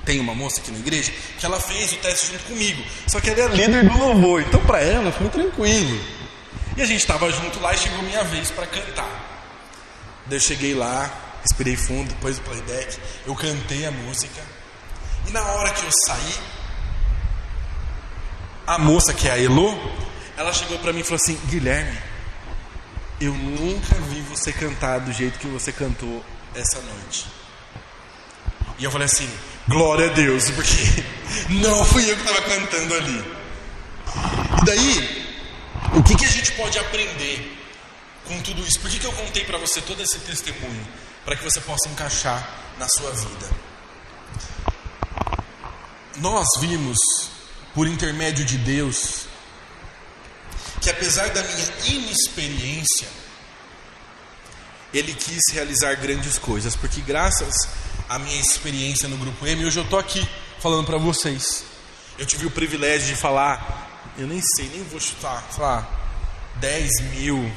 [0.05, 2.83] tem uma moça aqui na igreja que ela fez o teste junto comigo.
[3.07, 6.01] Só que ela é líder do louvor, então para ela foi tranquilo.
[6.77, 9.31] E a gente estava junto lá e chegou minha vez para cantar.
[10.27, 11.11] Daí eu cheguei lá,
[11.43, 14.41] respirei fundo, depois do playback, eu cantei a música.
[15.27, 16.35] E na hora que eu saí,
[18.67, 19.77] a moça que é a Elo,
[20.37, 21.99] ela chegou para mim e falou assim: Guilherme,
[23.21, 27.27] eu nunca vi você cantar do jeito que você cantou essa noite.
[28.79, 29.29] E eu falei assim:
[29.71, 31.05] Glória a Deus, porque
[31.63, 33.25] não fui eu que estava cantando ali.
[34.61, 35.37] E daí,
[35.95, 37.57] o que, que a gente pode aprender
[38.27, 38.81] com tudo isso?
[38.81, 40.87] Por que, que eu contei para você todo esse testemunho?
[41.25, 42.49] Para que você possa encaixar
[42.81, 43.49] na sua vida.
[46.17, 46.99] Nós vimos,
[47.73, 49.27] por intermédio de Deus,
[50.81, 53.07] que apesar da minha inexperiência,
[54.93, 59.64] Ele quis realizar grandes coisas, porque graças a minha experiência no Grupo M.
[59.64, 60.27] Hoje eu estou aqui
[60.59, 61.64] falando para vocês.
[62.18, 65.88] Eu tive o privilégio de falar, eu nem sei, nem vou chutar, falar,
[66.57, 67.51] 10 mil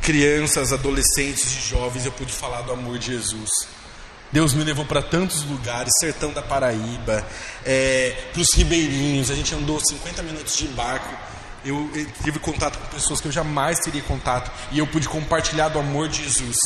[0.00, 3.50] crianças, adolescentes e jovens, eu pude falar do amor de Jesus.
[4.32, 7.24] Deus me levou para tantos lugares, sertão da Paraíba,
[7.64, 11.14] é, para os ribeirinhos, a gente andou 50 minutos de barco.
[11.62, 15.68] Eu, eu tive contato com pessoas que eu jamais teria contato e eu pude compartilhar
[15.68, 16.56] do amor de Jesus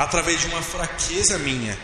[0.00, 1.78] através de uma fraqueza minha,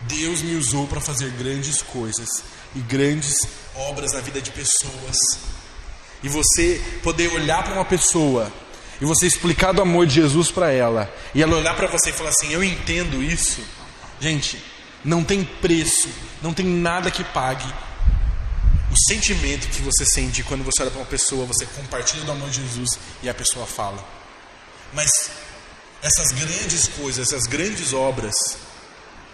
[0.00, 2.28] Deus me usou para fazer grandes coisas
[2.74, 3.32] e grandes
[3.76, 5.16] obras na vida de pessoas.
[6.20, 8.52] E você poder olhar para uma pessoa
[9.00, 12.12] e você explicar do amor de Jesus para ela, e ela olhar para você e
[12.12, 13.60] falar assim: Eu entendo isso.
[14.18, 14.60] Gente,
[15.04, 16.08] não tem preço,
[16.42, 17.72] não tem nada que pague
[18.90, 22.48] o sentimento que você sente quando você olha para uma pessoa, você compartilha do amor
[22.48, 24.02] de Jesus e a pessoa fala.
[24.92, 25.10] Mas
[26.06, 28.34] essas grandes coisas, essas grandes obras,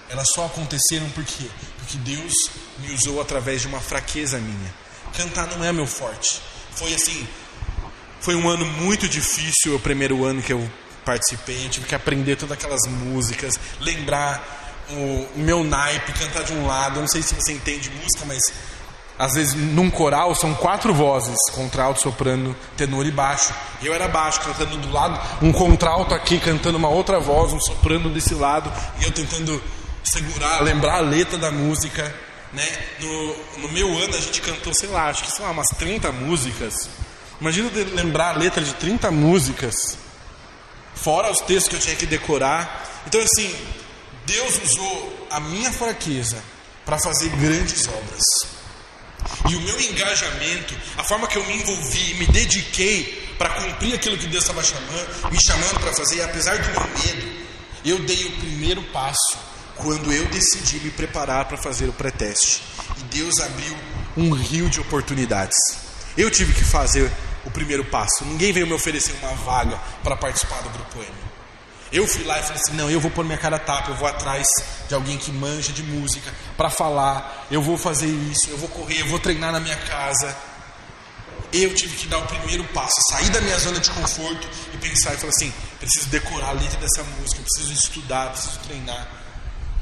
[0.08, 1.46] elas só aconteceram por quê?
[1.78, 2.32] Porque Deus
[2.78, 4.74] me usou através de uma fraqueza minha.
[5.14, 6.40] Cantar não é meu forte.
[6.74, 7.28] Foi assim,
[8.20, 10.70] foi um ano muito difícil, o primeiro ano que eu
[11.04, 11.66] participei.
[11.66, 16.96] Eu tive que aprender todas aquelas músicas, lembrar o meu naipe, cantar de um lado.
[16.96, 18.40] Eu não sei se você entende música, mas
[19.22, 23.54] às vezes num coral são quatro vozes, contralto, soprano, tenor e baixo.
[23.80, 28.11] Eu era baixo, cantando do lado, um contralto aqui cantando uma outra voz, um soprano
[28.11, 28.68] desse lado,
[29.00, 29.62] e eu tentando
[30.02, 32.12] segurar, lembrar a letra da música.
[32.52, 32.66] Né?
[32.98, 36.74] No, no meu ano a gente cantou, sei lá, acho que lá, umas 30 músicas.
[37.40, 39.96] Imagina lembrar a letra de 30 músicas,
[40.96, 42.88] fora os textos que eu tinha que decorar.
[43.06, 43.54] Então, assim,
[44.26, 46.42] Deus usou a minha fraqueza
[46.85, 48.62] para fazer grandes obras.
[49.48, 54.16] E o meu engajamento, a forma que eu me envolvi, me dediquei para cumprir aquilo
[54.16, 57.42] que Deus estava chamando, me chamando para fazer, e apesar do meu medo,
[57.85, 59.37] eu dei o primeiro passo
[59.76, 62.62] quando eu decidi me preparar para fazer o pré-teste.
[62.98, 63.76] E Deus abriu
[64.16, 65.56] um rio de oportunidades.
[66.16, 67.11] Eu tive que fazer
[67.44, 68.24] o primeiro passo.
[68.24, 71.32] Ninguém veio me oferecer uma vaga para participar do grupo M.
[71.92, 74.09] Eu fui lá e falei assim: não, eu vou pôr minha cara tapa, eu vou
[74.09, 74.46] atrás
[74.88, 79.00] de alguém que manja de música para falar, eu vou fazer isso, eu vou correr,
[79.00, 80.35] eu vou treinar na minha casa.
[81.52, 85.12] Eu tive que dar o primeiro passo, sair da minha zona de conforto e pensar
[85.12, 89.07] e falar assim: preciso decorar a letra dessa música, preciso estudar, preciso treinar.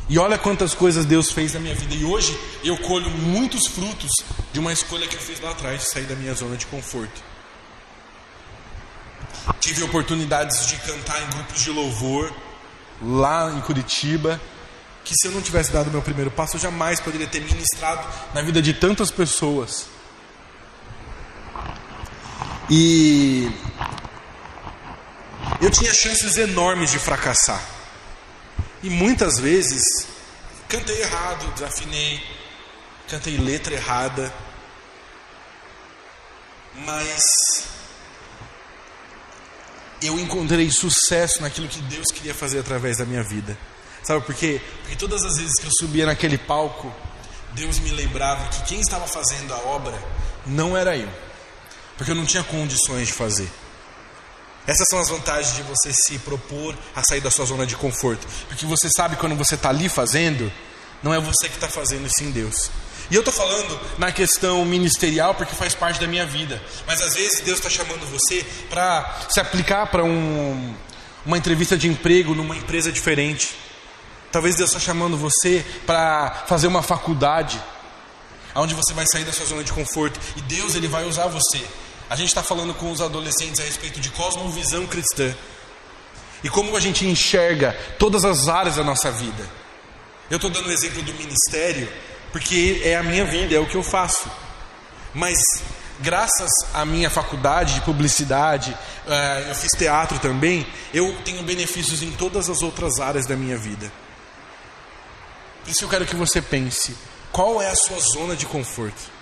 [0.09, 1.95] E olha quantas coisas Deus fez na minha vida.
[1.95, 4.11] E hoje eu colho muitos frutos
[4.53, 7.23] de uma escolha que eu fiz lá atrás de sair da minha zona de conforto.
[9.59, 12.33] Tive oportunidades de cantar em grupos de louvor
[13.03, 14.41] lá em Curitiba,
[15.05, 18.43] que se eu não tivesse dado meu primeiro passo, eu jamais poderia ter ministrado na
[18.43, 19.87] vida de tantas pessoas.
[22.69, 23.51] E
[25.61, 27.61] eu tinha chances enormes de fracassar.
[28.83, 29.83] E muitas vezes
[30.69, 32.23] cantei errado, desafinei,
[33.09, 34.33] cantei letra errada.
[36.87, 37.21] Mas
[40.03, 43.57] eu encontrei sucesso naquilo que Deus queria fazer através da minha vida.
[44.03, 44.61] Sabe por quê?
[44.81, 46.93] Porque todas as vezes que eu subia naquele palco,
[47.53, 49.99] Deus me lembrava que quem estava fazendo a obra
[50.47, 51.09] não era eu,
[51.97, 53.51] porque eu não tinha condições de fazer.
[54.67, 58.27] Essas são as vantagens de você se propor a sair da sua zona de conforto,
[58.49, 60.51] porque você sabe quando você está ali fazendo,
[61.03, 62.71] não é você que está fazendo, sim Deus.
[63.11, 66.63] E eu estou falando na questão ministerial porque faz parte da minha vida.
[66.87, 70.75] Mas às vezes Deus está chamando você para se aplicar para um,
[71.27, 73.57] uma entrevista de emprego numa empresa diferente.
[74.31, 77.61] Talvez Deus está chamando você para fazer uma faculdade,
[78.55, 80.21] onde você vai sair da sua zona de conforto.
[80.37, 81.61] E Deus ele vai usar você.
[82.09, 85.35] A gente está falando com os adolescentes a respeito de cosmovisão cristã.
[86.45, 89.49] E como a gente enxerga todas as áreas da nossa vida.
[90.31, 91.89] Eu estou dando o exemplo do ministério,
[92.33, 94.31] porque é a minha vida, é o que eu faço.
[95.15, 95.39] Mas
[96.01, 98.71] graças à minha faculdade de publicidade,
[99.07, 103.57] uh, eu fiz teatro também, eu tenho benefícios em todas as outras áreas da minha
[103.57, 103.93] vida.
[105.63, 106.97] Por isso eu quero que você pense:
[107.33, 109.21] qual é a sua zona de conforto?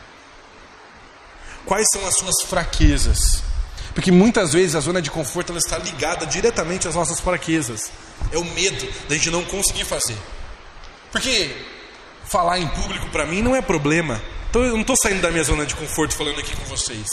[1.65, 3.43] Quais são as suas fraquezas?
[3.95, 7.91] Porque muitas vezes a zona de conforto ela está ligada diretamente às nossas fraquezas.
[8.31, 10.17] É o medo da gente não conseguir fazer.
[11.11, 11.51] Porque
[12.29, 14.21] falar em público para mim não é problema.
[14.51, 17.07] Então eu não estou saindo da minha zona de conforto falando aqui com vocês.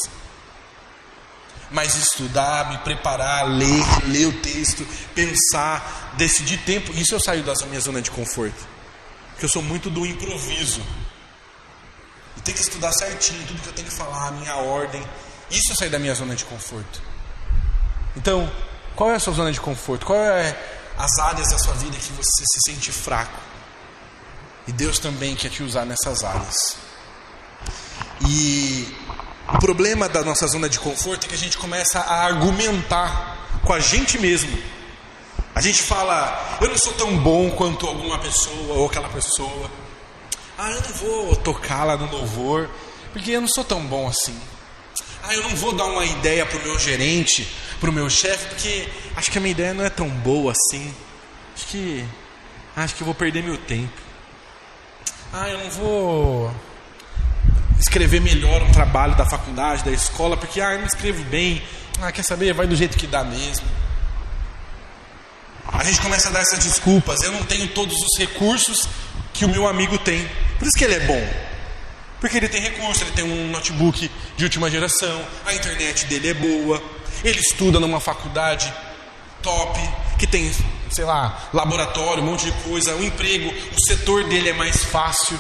[1.71, 7.54] Mas estudar, me preparar, ler, ler o texto, pensar, decidir tempo, isso eu saio da
[7.65, 8.67] minha zona de conforto.
[9.32, 10.82] Porque eu sou muito do improviso.
[12.38, 15.04] E tem que estudar certinho tudo que eu tenho que falar, a minha ordem.
[15.49, 17.01] Isso eu saio da minha zona de conforto.
[18.15, 18.49] Então,
[18.95, 20.06] qual é a sua zona de conforto?
[20.06, 20.58] Qual é
[20.97, 23.54] as áreas da sua vida que você se sente fraco?
[24.67, 26.78] E Deus também quer te usar nessas áreas.
[28.28, 28.88] E
[29.54, 33.73] o problema da nossa zona de conforto é que a gente começa a argumentar com
[33.73, 34.58] a gente mesmo.
[35.54, 39.71] A gente fala, eu não sou tão bom quanto alguma pessoa ou aquela pessoa.
[40.58, 42.69] Ah, eu não vou tocar lá no louvor,
[43.13, 44.38] porque eu não sou tão bom assim.
[45.23, 47.47] Ah, eu não vou dar uma ideia pro meu gerente,
[47.80, 50.93] pro meu chefe, porque acho que a minha ideia não é tão boa assim.
[51.56, 52.06] Acho que
[52.75, 54.04] acho que eu vou perder meu tempo.
[55.33, 56.55] Ah, eu não vou
[57.79, 61.61] escrever melhor um trabalho da faculdade, da escola, porque ah, eu não escrevo bem,
[62.01, 62.53] Ah, quer saber?
[62.53, 63.65] Vai do jeito que dá mesmo.
[65.71, 67.21] A gente começa a dar essas desculpas.
[67.21, 68.88] Eu não tenho todos os recursos
[69.33, 70.25] que o meu amigo tem.
[70.57, 71.27] Por isso que ele é bom.
[72.19, 76.33] Porque ele tem recurso, ele tem um notebook de última geração, a internet dele é
[76.33, 76.81] boa,
[77.23, 78.73] ele estuda numa faculdade
[79.43, 79.79] top,
[80.17, 80.51] que tem,
[80.91, 85.39] sei lá, laboratório, um monte de coisa, um emprego, o setor dele é mais fácil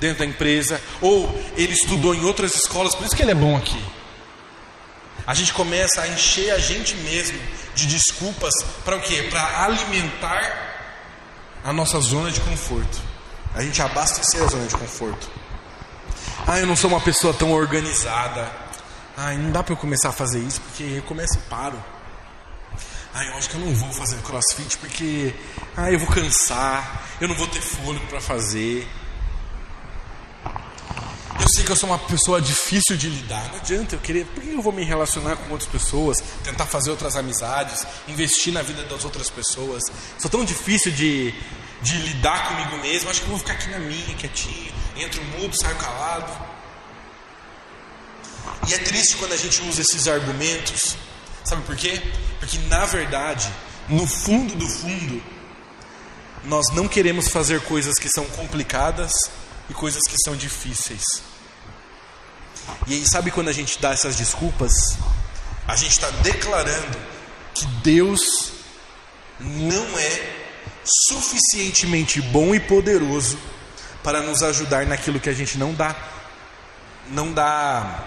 [0.00, 3.56] dentro da empresa, ou ele estudou em outras escolas, por isso que ele é bom
[3.56, 3.82] aqui.
[5.26, 7.38] A gente começa a encher a gente mesmo
[7.74, 8.54] de desculpas
[8.84, 9.26] para o quê?
[9.30, 10.68] Para alimentar
[11.62, 12.98] a nossa zona de conforto.
[13.54, 15.28] A gente abastecer a zona de conforto.
[16.46, 18.50] Ah, eu não sou uma pessoa tão organizada.
[19.16, 21.78] Ah, não dá para eu começar a fazer isso porque eu começo e paro.
[23.18, 25.34] Ah, eu acho que eu não vou fazer crossfit porque
[25.76, 28.86] ah, eu vou cansar, eu não vou ter fôlego para fazer.
[31.40, 33.48] Eu sei que eu sou uma pessoa difícil de lidar.
[33.48, 34.24] Não adianta eu querer.
[34.24, 36.18] Por que eu vou me relacionar com outras pessoas?
[36.44, 39.82] Tentar fazer outras amizades, investir na vida das outras pessoas.
[40.16, 41.34] Sou tão difícil de,
[41.82, 43.10] de lidar comigo mesmo.
[43.10, 44.72] Acho que eu vou ficar aqui na minha, quietinho.
[44.96, 46.46] Entro mudo, saio calado.
[48.68, 50.96] E é triste quando a gente usa esses argumentos.
[51.48, 52.02] Sabe por quê?
[52.38, 53.50] Porque na verdade,
[53.88, 55.22] no fundo do fundo,
[56.44, 59.12] nós não queremos fazer coisas que são complicadas
[59.70, 61.02] e coisas que são difíceis.
[62.86, 64.72] E aí, sabe quando a gente dá essas desculpas?
[65.66, 66.98] A gente está declarando
[67.54, 68.52] que Deus
[69.40, 70.36] não é
[71.08, 73.38] suficientemente bom e poderoso
[74.02, 75.96] para nos ajudar naquilo que a gente não dá,
[77.08, 78.04] não dá,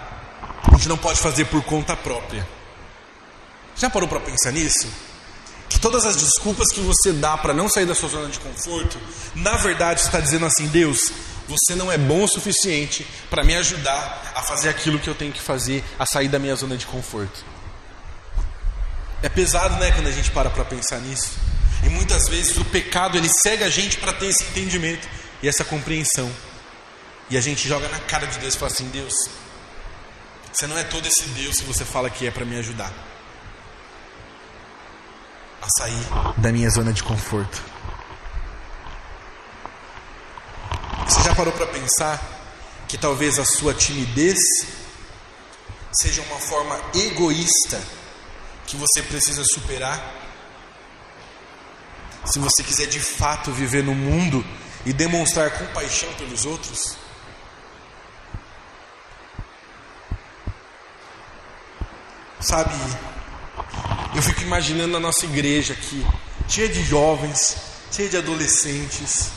[0.72, 2.46] a gente não pode fazer por conta própria.
[3.76, 4.88] Já parou para pensar nisso?
[5.68, 8.98] Que todas as desculpas que você dá para não sair da sua zona de conforto,
[9.34, 10.98] na verdade está dizendo assim: Deus,
[11.48, 15.32] você não é bom o suficiente para me ajudar a fazer aquilo que eu tenho
[15.32, 17.44] que fazer, a sair da minha zona de conforto.
[19.22, 21.30] É pesado, né, quando a gente para para pensar nisso.
[21.84, 25.08] E muitas vezes o pecado ele cega a gente para ter esse entendimento
[25.42, 26.30] e essa compreensão.
[27.30, 29.14] E a gente joga na cara de Deus e fala assim: Deus,
[30.52, 32.92] você não é todo esse Deus que você fala que é para me ajudar
[35.62, 36.04] a sair
[36.38, 37.62] da minha zona de conforto.
[41.06, 42.20] Você já parou para pensar
[42.88, 44.38] que talvez a sua timidez
[45.92, 47.80] seja uma forma egoísta
[48.66, 50.02] que você precisa superar?
[52.24, 54.44] Se você quiser de fato viver no mundo
[54.84, 56.96] e demonstrar compaixão pelos outros?
[62.40, 62.74] Sabe,
[64.22, 66.06] eu fico imaginando a nossa igreja aqui,
[66.48, 67.56] cheia de jovens,
[67.90, 69.32] cheia de adolescentes,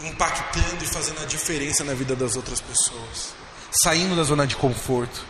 [0.00, 3.34] impactando e fazendo a diferença na vida das outras pessoas,
[3.82, 5.26] saindo da zona de conforto.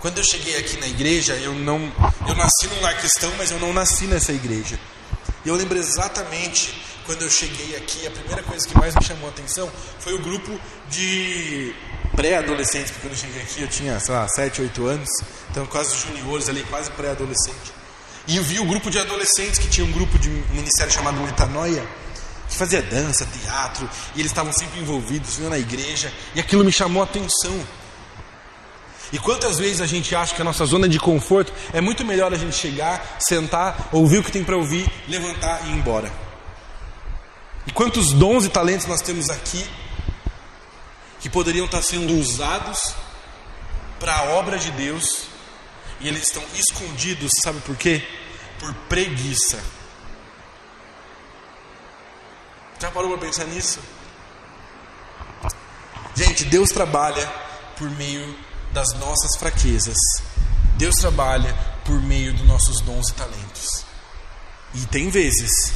[0.00, 1.80] Quando eu cheguei aqui na igreja, eu não,
[2.26, 4.78] eu nasci num lar cristão, mas eu não nasci nessa igreja.
[5.44, 6.74] E eu lembro exatamente
[7.06, 10.18] quando eu cheguei aqui, a primeira coisa que mais me chamou a atenção foi o
[10.18, 10.58] grupo
[10.90, 11.72] de
[12.14, 15.08] pré-adolescentes, porque quando eu cheguei aqui eu tinha, sei lá, 7, 8 anos,
[15.50, 17.72] então quase juniores ali, quase pré-adolescente.
[18.26, 21.86] E eu vi o grupo de adolescentes que tinha um grupo de ministério chamado Metanoia,
[22.48, 26.72] que fazia dança, teatro, e eles estavam sempre envolvidos, vinham na igreja, e aquilo me
[26.72, 27.58] chamou a atenção.
[29.12, 32.32] E quantas vezes a gente acha que a nossa zona de conforto é muito melhor
[32.32, 36.10] a gente chegar, sentar, ouvir o que tem para ouvir, levantar e ir embora.
[37.66, 39.64] E quantos dons e talentos nós temos aqui
[41.24, 42.94] que poderiam estar sendo usados
[43.98, 45.22] para a obra de Deus
[45.98, 48.06] e eles estão escondidos, sabe por quê?
[48.58, 49.58] Por preguiça.
[52.78, 53.80] Já parou para pensar nisso?
[56.14, 57.26] Gente, Deus trabalha
[57.78, 58.38] por meio
[58.74, 59.96] das nossas fraquezas.
[60.76, 61.54] Deus trabalha
[61.86, 63.86] por meio dos nossos dons e talentos.
[64.74, 65.72] E tem vezes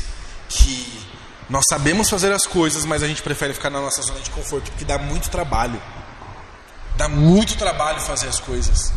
[0.50, 1.07] que
[1.48, 4.70] nós sabemos fazer as coisas, mas a gente prefere ficar na nossa zona de conforto
[4.70, 5.80] porque dá muito trabalho.
[6.96, 8.92] Dá muito trabalho fazer as coisas.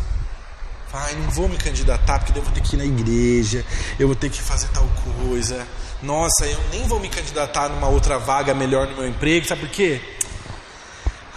[0.92, 3.64] Ai, não vou me candidatar porque eu vou ter que ir na igreja,
[3.98, 4.86] eu vou ter que fazer tal
[5.26, 5.66] coisa.
[6.02, 9.70] Nossa, eu nem vou me candidatar numa outra vaga melhor no meu emprego, sabe por
[9.70, 10.02] quê?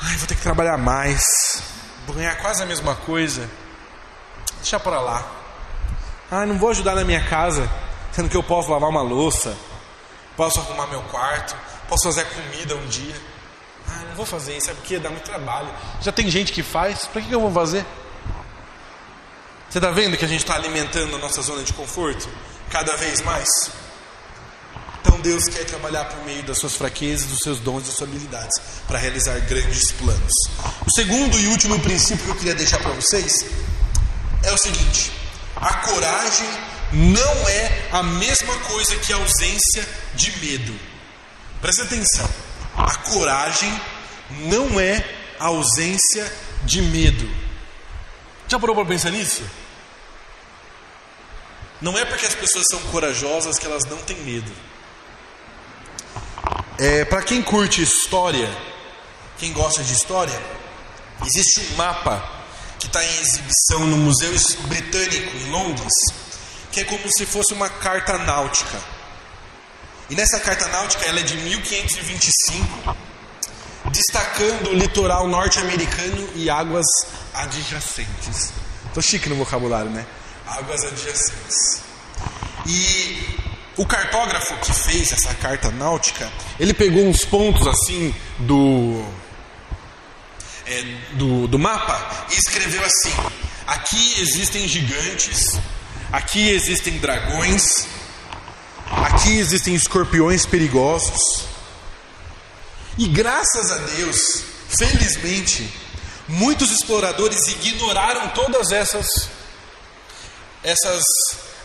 [0.01, 1.23] Ai, vou ter que trabalhar mais,
[2.05, 3.49] vou ganhar quase a mesma coisa.
[4.57, 5.25] Deixa para lá.
[6.29, 7.69] Ai, não vou ajudar na minha casa,
[8.11, 9.55] sendo que eu posso lavar uma louça,
[10.36, 11.55] posso arrumar meu quarto,
[11.88, 13.15] posso fazer comida um dia.
[13.88, 15.69] Ah, não vou fazer isso, é porque dá muito trabalho.
[16.01, 17.86] Já tem gente que faz, para que eu vou fazer?
[19.69, 22.29] Você está vendo que a gente está alimentando a nossa zona de conforto
[22.69, 23.47] cada vez mais?
[25.01, 28.09] Então Deus quer trabalhar por meio das suas fraquezas, dos seus dons e das suas
[28.09, 30.31] habilidades para realizar grandes planos.
[30.86, 33.45] O segundo e último princípio que eu queria deixar para vocês
[34.43, 35.11] é o seguinte:
[35.55, 36.47] a coragem
[36.91, 40.77] não é a mesma coisa que a ausência de medo.
[41.61, 42.29] Presta atenção.
[42.75, 43.81] A coragem
[44.41, 45.03] não é
[45.39, 46.31] a ausência
[46.63, 47.29] de medo.
[48.47, 49.43] Já parou para pensar nisso?
[51.81, 54.51] Não é porque as pessoas são corajosas que elas não têm medo.
[56.77, 58.49] É, para quem curte história,
[59.37, 60.39] quem gosta de história,
[61.25, 62.34] existe um mapa
[62.80, 64.34] que está em exibição no Museu
[64.67, 65.93] Britânico em Londres,
[66.71, 68.78] que é como se fosse uma carta náutica.
[70.09, 72.95] E nessa carta náutica, ela é de 1525,
[73.91, 76.86] destacando o litoral norte-americano e águas
[77.34, 78.53] adjacentes.
[78.93, 80.05] Tô chique no vocabulário, né?
[80.45, 81.82] Águas adjacentes.
[82.67, 83.39] E
[83.78, 89.03] o cartógrafo que fez essa carta náutica, ele pegou uns pontos assim do
[90.66, 90.82] é,
[91.13, 93.13] do, do mapa e escreveu assim:
[93.68, 95.59] aqui existem gigantes,
[96.11, 97.88] aqui existem dragões,
[99.05, 101.45] aqui existem escorpiões perigosos.
[102.97, 104.43] E graças a Deus,
[104.78, 105.70] felizmente,
[106.28, 109.05] muitos exploradores ignoraram todas essas
[110.63, 111.03] essas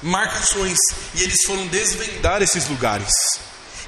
[0.02, 0.76] marcações
[1.14, 3.10] e eles foram desvendar esses lugares.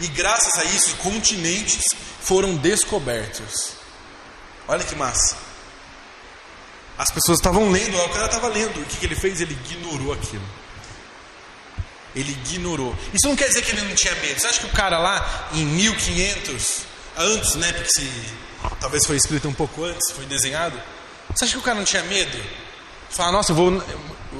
[0.00, 1.84] E graças a isso, continentes
[2.20, 3.81] foram descobertos.
[4.68, 5.36] Olha que massa.
[6.98, 8.80] As pessoas estavam lendo, o cara estava lendo.
[8.80, 9.40] O que, que ele fez?
[9.40, 10.44] Ele ignorou aquilo.
[12.14, 12.94] Ele ignorou.
[13.12, 14.38] Isso não quer dizer que ele não tinha medo.
[14.38, 16.82] Você acha que o cara lá em 1500,
[17.16, 17.72] antes, né?
[17.72, 18.10] Porque se,
[18.80, 20.80] talvez foi escrito um pouco antes, foi desenhado.
[21.34, 22.38] Você acha que o cara não tinha medo?
[23.08, 23.82] Fala, nossa, eu vou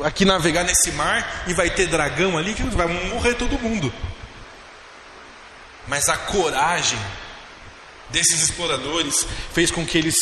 [0.05, 3.93] aqui navegar nesse mar e vai ter dragão ali que vai morrer todo mundo.
[5.89, 6.99] Mas a coragem
[8.13, 10.15] desses exploradores fez com que eles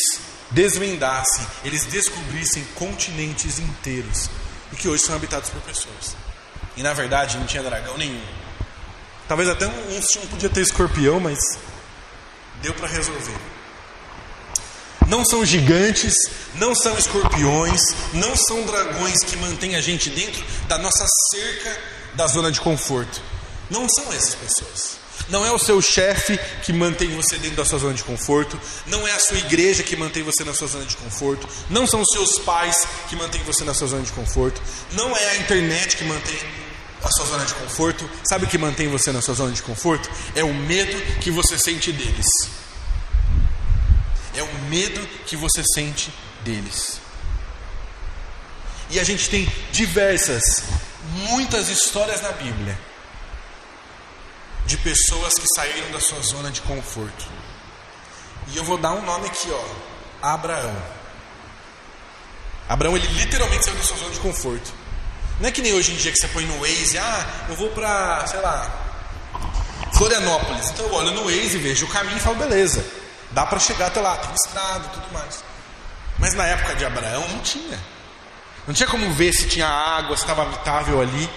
[0.49, 4.29] desvendassem, eles descobrissem continentes inteiros
[4.71, 6.15] e que hoje são habitados por pessoas.
[6.75, 8.21] E na verdade não tinha dragão nenhum.
[9.27, 11.39] Talvez até um, um podia ter escorpião, mas
[12.61, 13.37] deu para resolver.
[15.07, 16.13] Não são gigantes,
[16.55, 17.81] não são escorpiões,
[18.13, 21.77] não são dragões que mantêm a gente dentro da nossa cerca
[22.13, 23.21] da zona de conforto.
[23.69, 25.00] Não são essas pessoas.
[25.31, 28.59] Não é o seu chefe que mantém você dentro da sua zona de conforto.
[28.85, 31.47] Não é a sua igreja que mantém você na sua zona de conforto.
[31.69, 32.75] Não são os seus pais
[33.07, 34.61] que mantêm você na sua zona de conforto.
[34.91, 36.37] Não é a internet que mantém
[37.01, 38.09] a sua zona de conforto.
[38.27, 40.09] Sabe o que mantém você na sua zona de conforto?
[40.35, 42.27] É o medo que você sente deles.
[44.35, 46.13] É o medo que você sente
[46.43, 46.99] deles.
[48.89, 50.43] E a gente tem diversas,
[51.29, 52.90] muitas histórias na Bíblia
[54.71, 57.25] de pessoas que saíram da sua zona de conforto.
[58.47, 60.81] E eu vou dar um nome aqui, ó, Abraão.
[62.69, 64.71] Abraão ele literalmente saiu da sua zona de conforto.
[65.41, 67.69] Não é que nem hoje em dia que você põe no Waze, ah, eu vou
[67.71, 68.71] para, sei lá,
[69.93, 70.69] Florianópolis.
[70.69, 72.85] Então eu olho no Waze, vejo o caminho e falo, beleza,
[73.31, 75.43] dá para chegar até lá, tem estrada e tudo mais.
[76.17, 77.77] Mas na época de Abraão não tinha.
[78.65, 81.29] Não tinha como ver se tinha água, se estava habitável ali.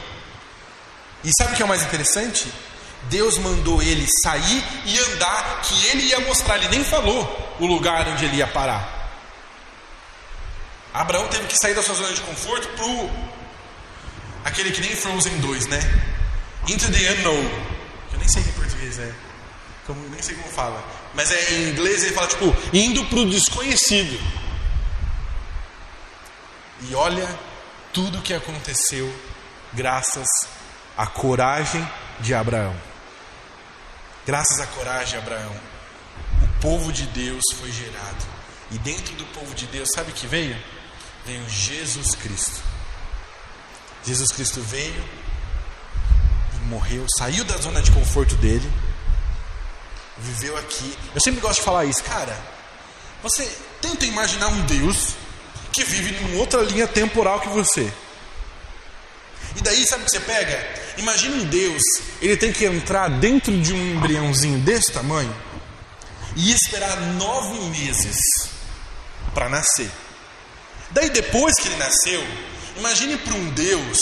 [1.25, 2.53] E sabe o que é o mais interessante?
[3.09, 8.09] Deus mandou ele sair e andar, que ele ia mostrar, ele nem falou o lugar
[8.09, 8.95] onde ele ia parar.
[10.93, 13.11] Abraão teve que sair da sua zona de conforto pro
[14.45, 15.81] aquele que nem Frozen 2, né?
[16.69, 17.45] Into the unknown.
[18.13, 19.13] Eu nem sei em português é.
[19.87, 20.83] Como, nem sei como fala.
[21.15, 24.21] Mas é, em inglês ele fala tipo, indo pro desconhecido.
[26.89, 27.29] E olha
[27.93, 29.13] tudo o que aconteceu
[29.73, 30.29] graças
[30.97, 31.87] à coragem
[32.21, 32.94] de Abraão.
[34.27, 35.55] Graças à coragem de Abraão,
[36.43, 38.25] o povo de Deus foi gerado.
[38.71, 40.57] E dentro do povo de Deus, sabe que veio?
[41.27, 42.63] Veio Jesus Cristo.
[44.03, 45.05] Jesus Cristo veio
[46.55, 48.73] e morreu, saiu da zona de conforto dele,
[50.17, 50.97] viveu aqui.
[51.15, 52.35] Eu sempre gosto de falar isso, cara.
[53.23, 53.47] Você
[53.83, 55.15] tenta imaginar um Deus
[55.71, 57.93] que vive em outra linha temporal que você.
[59.57, 60.84] E daí, sabe o que você pega?
[60.97, 61.83] Imagina um Deus,
[62.21, 65.35] ele tem que entrar dentro de um embriãozinho desse tamanho
[66.37, 68.17] e esperar nove meses
[69.33, 69.91] para nascer.
[70.91, 72.23] Daí, depois que ele nasceu,
[72.77, 73.99] imagine para um Deus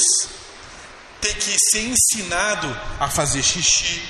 [1.20, 2.68] ter que ser ensinado
[3.01, 4.03] a fazer xixi,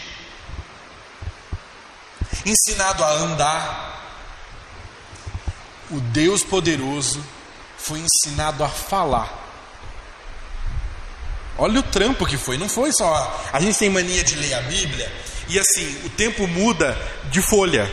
[2.45, 3.93] ensinado a andar.
[5.91, 7.23] O Deus poderoso
[7.77, 9.42] foi ensinado a falar.
[11.59, 13.49] Olha o trampo que foi, não foi só.
[13.53, 15.13] A gente tem mania de ler a Bíblia
[15.49, 16.97] e assim, o tempo muda
[17.31, 17.85] de folha.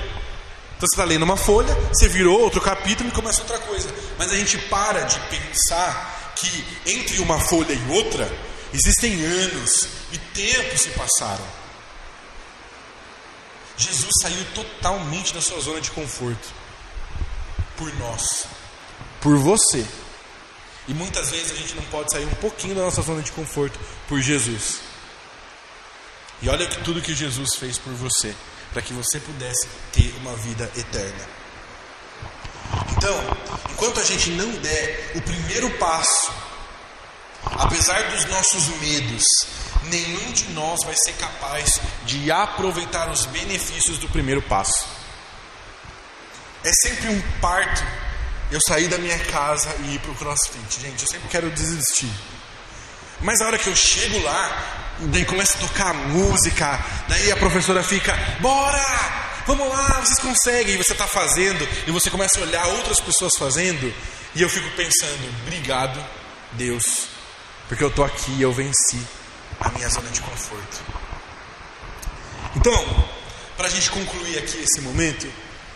[0.78, 3.94] Então você está lendo uma folha, você virou outro capítulo e começa outra coisa.
[4.18, 8.32] Mas a gente para de pensar que entre uma folha e outra
[8.74, 11.46] existem anos e tempos se passaram.
[13.76, 16.48] Jesus saiu totalmente da sua zona de conforto
[17.78, 18.46] por nós,
[19.22, 19.86] por você.
[20.90, 23.80] E muitas vezes a gente não pode sair um pouquinho da nossa zona de conforto
[24.08, 24.80] por Jesus.
[26.42, 28.36] E olha que tudo que Jesus fez por você
[28.74, 31.30] para que você pudesse ter uma vida eterna.
[32.98, 33.16] Então,
[33.72, 36.32] enquanto a gente não der o primeiro passo,
[37.44, 39.24] apesar dos nossos medos,
[39.84, 44.88] nenhum de nós vai ser capaz de aproveitar os benefícios do primeiro passo.
[46.64, 48.09] É sempre um parto
[48.52, 50.82] eu sair da minha casa e ir para o crossfit.
[50.82, 52.12] Gente, eu sempre quero desistir.
[53.22, 57.84] Mas a hora que eu chego lá, daí começa a tocar música, daí a professora
[57.84, 59.30] fica, bora!
[59.46, 63.32] Vamos lá, vocês conseguem, e você está fazendo, e você começa a olhar outras pessoas
[63.36, 63.92] fazendo,
[64.36, 66.00] e eu fico pensando, obrigado,
[66.52, 67.08] Deus,
[67.68, 69.02] porque eu estou aqui e eu venci
[69.60, 70.84] a minha zona de conforto.
[72.56, 73.08] Então,
[73.58, 75.28] para a gente concluir aqui esse momento,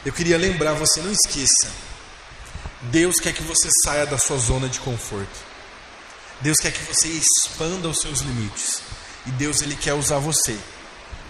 [0.05, 1.71] eu queria lembrar você, não esqueça,
[2.91, 5.39] Deus quer que você saia da sua zona de conforto.
[6.41, 8.81] Deus quer que você expanda os seus limites.
[9.25, 10.57] E Deus ele quer usar você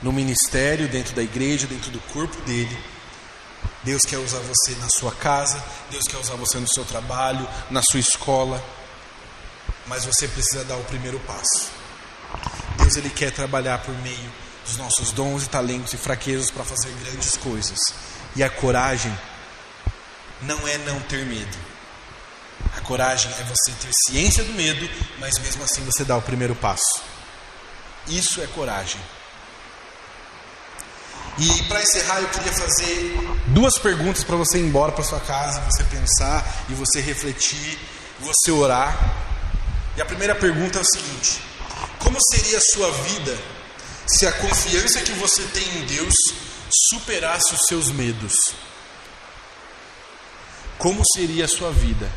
[0.02, 2.78] no ministério, dentro da igreja, dentro do corpo dele.
[3.84, 7.82] Deus quer usar você na sua casa, Deus quer usar você no seu trabalho, na
[7.84, 8.64] sua escola.
[9.86, 11.70] Mas você precisa dar o primeiro passo.
[12.78, 14.32] Deus ele quer trabalhar por meio
[14.66, 17.78] dos nossos dons e talentos e fraquezas para fazer grandes coisas.
[18.36, 19.16] E a coragem
[20.46, 21.58] não é não ter medo.
[22.78, 24.90] A coragem é você ter ciência do medo,
[25.20, 27.02] mas mesmo assim você dá o primeiro passo.
[28.08, 29.00] Isso é coragem.
[31.38, 33.18] E para encerrar, eu queria fazer
[33.48, 37.80] duas perguntas para você ir embora para sua casa, você pensar e você refletir,
[38.20, 38.96] você orar.
[39.98, 41.42] E a primeira pergunta é o seguinte:
[42.00, 43.38] Como seria a sua vida
[44.06, 46.14] se a confiança que você tem em Deus
[46.90, 48.34] superasse os seus medos?
[50.84, 52.12] Como seria a sua vida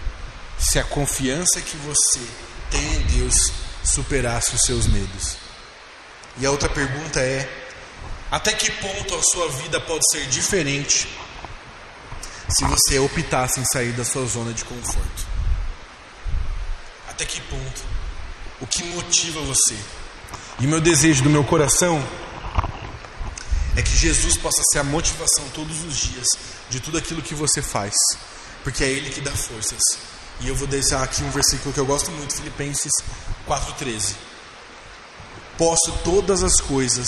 [0.58, 2.18] se a confiança que você
[2.68, 3.52] tem em Deus
[3.84, 5.36] superasse os seus medos?
[6.36, 7.48] E a outra pergunta é:
[8.28, 11.06] até que ponto a sua vida pode ser diferente
[12.48, 15.26] se você optasse em sair da sua zona de conforto?
[17.08, 17.84] Até que ponto?
[18.60, 19.76] O que motiva você?
[20.58, 22.04] E meu desejo do meu coração
[23.76, 26.26] é que Jesus possa ser a motivação todos os dias
[26.68, 27.94] de tudo aquilo que você faz,
[28.66, 29.78] porque é Ele que dá forças.
[30.40, 32.90] E eu vou deixar aqui um versículo que eu gosto muito, Filipenses
[33.46, 34.16] 4,13.
[35.56, 37.06] Posso todas as coisas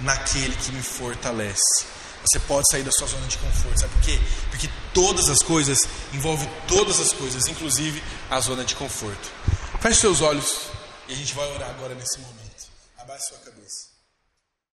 [0.00, 1.86] naquele que me fortalece.
[2.24, 4.18] Você pode sair da sua zona de conforto, sabe por quê?
[4.50, 5.78] Porque todas as coisas
[6.12, 9.30] envolvem todas as coisas, inclusive a zona de conforto.
[9.80, 10.62] Feche seus olhos
[11.06, 12.66] e a gente vai orar agora nesse momento.
[12.98, 13.51] Abaixe sua cabeça.